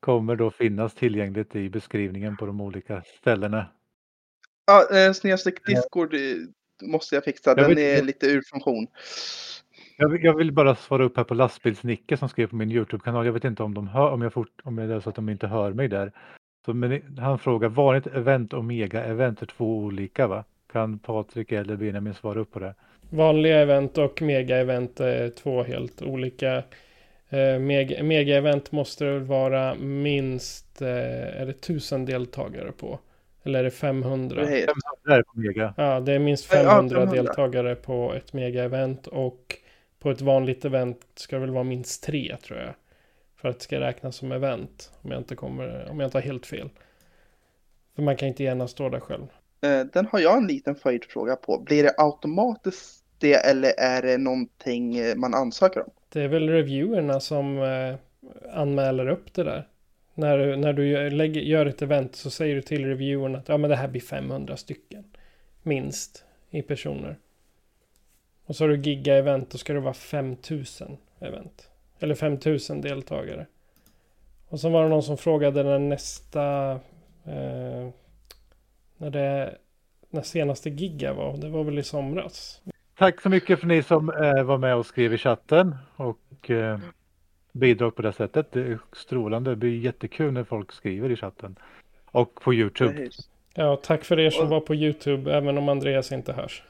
kommer 0.00 0.36
då 0.36 0.50
finnas 0.50 0.94
tillgängligt 0.94 1.56
i 1.56 1.68
beskrivningen 1.70 2.36
på 2.36 2.46
de 2.46 2.60
olika 2.60 3.02
ställena. 3.20 3.66
Ja, 4.66 4.96
eh, 4.98 5.12
snedstreck 5.12 5.66
Discord 5.66 6.14
eh, 6.14 6.20
måste 6.82 7.14
jag 7.14 7.24
fixa. 7.24 7.50
Jag 7.50 7.56
Den 7.56 7.68
vet 7.68 7.78
är 7.78 7.92
inte. 7.94 8.04
lite 8.06 8.26
ur 8.26 8.42
funktion. 8.50 8.86
Jag, 9.96 10.08
vill- 10.08 10.24
jag 10.24 10.36
vill 10.36 10.52
bara 10.52 10.74
svara 10.76 11.04
upp 11.04 11.16
här 11.16 11.24
på 11.24 11.34
lastbilsnicke 11.34 12.16
som 12.16 12.28
skrev 12.28 12.46
på 12.46 12.56
min 12.56 12.70
Youtube-kanal. 12.70 13.26
Jag 13.26 13.32
vet 13.32 13.44
inte 13.44 13.62
om 13.62 13.74
de 13.74 13.88
hör, 13.88 14.10
om 14.10 14.22
jag 14.22 14.32
fort, 14.32 14.60
om 14.64 14.76
det 14.76 14.82
är 14.82 15.00
så 15.00 15.08
att 15.08 15.14
de 15.14 15.28
inte 15.28 15.46
hör 15.46 15.72
mig 15.72 15.88
där. 15.88 16.12
Så, 16.64 16.74
men 16.74 17.18
han 17.18 17.38
frågar, 17.38 17.68
vanligt 17.68 18.06
event 18.06 18.52
och 18.52 18.64
mega-event 18.64 19.42
är 19.42 19.46
två 19.46 19.78
olika 19.78 20.26
va? 20.26 20.44
Kan 20.72 20.98
Patrik 20.98 21.52
eller 21.52 21.76
Benjamin 21.76 22.14
svara 22.14 22.40
upp 22.40 22.50
på 22.52 22.58
det? 22.58 22.74
Vanliga 23.10 23.58
event 23.60 23.98
och 23.98 24.22
mega-event 24.22 25.00
är 25.00 25.28
två 25.30 25.62
helt 25.62 26.02
olika. 26.02 26.56
Eh, 27.28 27.58
mega- 27.58 28.02
Mega-event 28.02 28.72
måste 28.72 29.04
det 29.04 29.18
vara 29.18 29.74
minst, 29.74 30.82
eh, 30.82 31.40
är 31.40 31.46
det 31.46 31.52
tusen 31.52 32.04
deltagare 32.04 32.72
på? 32.72 32.98
Eller 33.42 33.58
är 33.58 33.64
det 33.64 33.70
500? 33.70 34.36
Precis. 34.36 34.66
Det 35.04 35.12
är 35.14 35.22
på 35.22 35.38
mega. 35.38 35.74
Ja, 35.76 36.00
det 36.00 36.12
är 36.12 36.18
minst 36.18 36.52
Ja, 36.52 36.58
500, 36.58 36.96
500. 37.00 37.22
deltagare 37.22 37.74
på 37.74 38.12
ett 38.14 38.32
mega-event 38.32 39.06
och 39.06 39.56
på 40.00 40.10
ett 40.10 40.20
vanligt 40.20 40.64
event 40.64 41.00
ska 41.14 41.36
det 41.36 41.40
väl 41.40 41.50
vara 41.50 41.64
minst 41.64 42.02
tre 42.04 42.36
tror 42.42 42.58
jag. 42.58 42.74
För 43.36 43.48
att 43.48 43.58
det 43.58 43.64
ska 43.64 43.80
räknas 43.80 44.16
som 44.16 44.32
event. 44.32 44.92
Om 45.02 45.10
jag 45.10 45.20
inte, 45.20 45.34
kommer, 45.36 45.88
om 45.90 46.00
jag 46.00 46.06
inte 46.06 46.16
har 46.18 46.22
helt 46.22 46.46
fel. 46.46 46.68
För 47.96 48.02
man 48.02 48.16
kan 48.16 48.28
inte 48.28 48.44
gärna 48.44 48.68
stå 48.68 48.88
där 48.88 49.00
själv. 49.00 49.26
Eh, 49.62 49.80
den 49.92 50.06
har 50.06 50.18
jag 50.20 50.38
en 50.38 50.46
liten 50.46 50.74
följdfråga 50.74 51.36
på. 51.36 51.58
Blir 51.58 51.82
det 51.82 51.94
automatiskt 51.96 53.04
det 53.18 53.34
eller 53.34 53.72
är 53.78 54.02
det 54.02 54.18
någonting 54.18 54.96
eh, 54.96 55.16
man 55.16 55.34
ansöker 55.34 55.80
om? 55.82 55.90
Det 56.12 56.22
är 56.22 56.28
väl 56.28 56.48
reviewerna 56.48 57.20
som 57.20 57.62
eh, 57.62 57.94
anmäler 58.52 59.08
upp 59.08 59.34
det 59.34 59.44
där. 59.44 59.68
När, 60.14 60.38
du- 60.38 60.56
när 60.56 60.72
du 60.72 60.88
gör, 60.88 61.10
lägger, 61.10 61.40
gör 61.40 61.66
ett 61.66 61.82
event 61.82 62.16
så 62.16 62.30
säger 62.30 62.54
du 62.54 62.62
till 62.62 62.86
reviewerna 62.86 63.38
att 63.38 63.48
ja, 63.48 63.56
men 63.56 63.70
det 63.70 63.76
här 63.76 63.88
blir 63.88 64.00
500 64.00 64.56
stycken. 64.56 65.04
Minst 65.62 66.24
i 66.50 66.62
personer. 66.62 67.18
Och 68.46 68.56
så 68.56 68.64
har 68.64 68.68
du 68.68 68.76
giga-event, 68.76 69.46
då 69.50 69.58
ska 69.58 69.72
det 69.72 69.80
vara 69.80 69.94
5000 69.94 70.96
event. 71.20 71.68
Eller 72.00 72.14
5000 72.14 72.80
deltagare. 72.80 73.46
Och 74.48 74.60
så 74.60 74.68
var 74.68 74.82
det 74.82 74.88
någon 74.88 75.02
som 75.02 75.16
frågade 75.16 75.62
när 75.62 75.78
nästa... 75.78 76.70
Eh, 77.24 77.88
när 79.00 79.10
det... 79.10 79.58
När 80.12 80.22
senaste 80.22 80.70
giga 80.70 81.12
var. 81.12 81.36
Det 81.36 81.48
var 81.48 81.64
väl 81.64 81.78
i 81.78 81.82
somras. 81.82 82.60
Tack 82.98 83.20
så 83.20 83.28
mycket 83.28 83.60
för 83.60 83.66
ni 83.66 83.82
som 83.82 84.10
eh, 84.10 84.42
var 84.42 84.58
med 84.58 84.76
och 84.76 84.86
skrev 84.86 85.14
i 85.14 85.18
chatten 85.18 85.76
och 85.96 86.50
eh, 86.50 86.78
bidrog 87.52 87.96
på 87.96 88.02
det 88.02 88.12
sättet. 88.12 88.52
Det 88.52 88.60
är 88.60 88.78
strålande. 88.92 89.50
Det 89.50 89.56
blir 89.56 89.78
jättekul 89.78 90.32
när 90.32 90.44
folk 90.44 90.72
skriver 90.72 91.10
i 91.10 91.16
chatten. 91.16 91.56
Och 92.04 92.34
på 92.34 92.54
Youtube. 92.54 93.08
Ja, 93.54 93.76
tack 93.76 94.04
för 94.04 94.18
er 94.18 94.30
som 94.30 94.48
var 94.48 94.60
på 94.60 94.74
YouTube. 94.74 95.36
Även 95.36 95.58
om 95.58 95.68
Andreas 95.68 96.12
inte 96.12 96.32
hörs. 96.32 96.62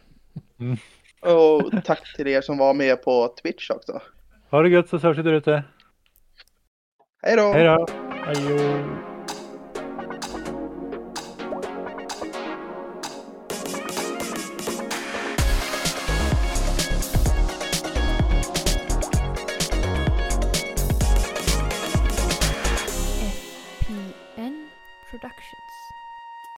Och 1.21 1.85
tack 1.85 2.16
till 2.16 2.27
er 2.27 2.40
som 2.40 2.59
var 2.59 2.75
med 2.75 3.03
på 3.03 3.35
Twitch 3.43 3.71
också. 3.71 4.01
Ha 4.51 4.62
det 4.62 4.69
gött 4.69 4.88
så 4.88 4.99
hörs 4.99 5.19
vi 5.19 5.23
där 5.23 5.33
ute. 5.33 5.64
Hej 7.23 7.37
då! 7.37 7.53
Hej 7.53 7.64
då! 7.64 7.87
Adjö. 8.27 9.10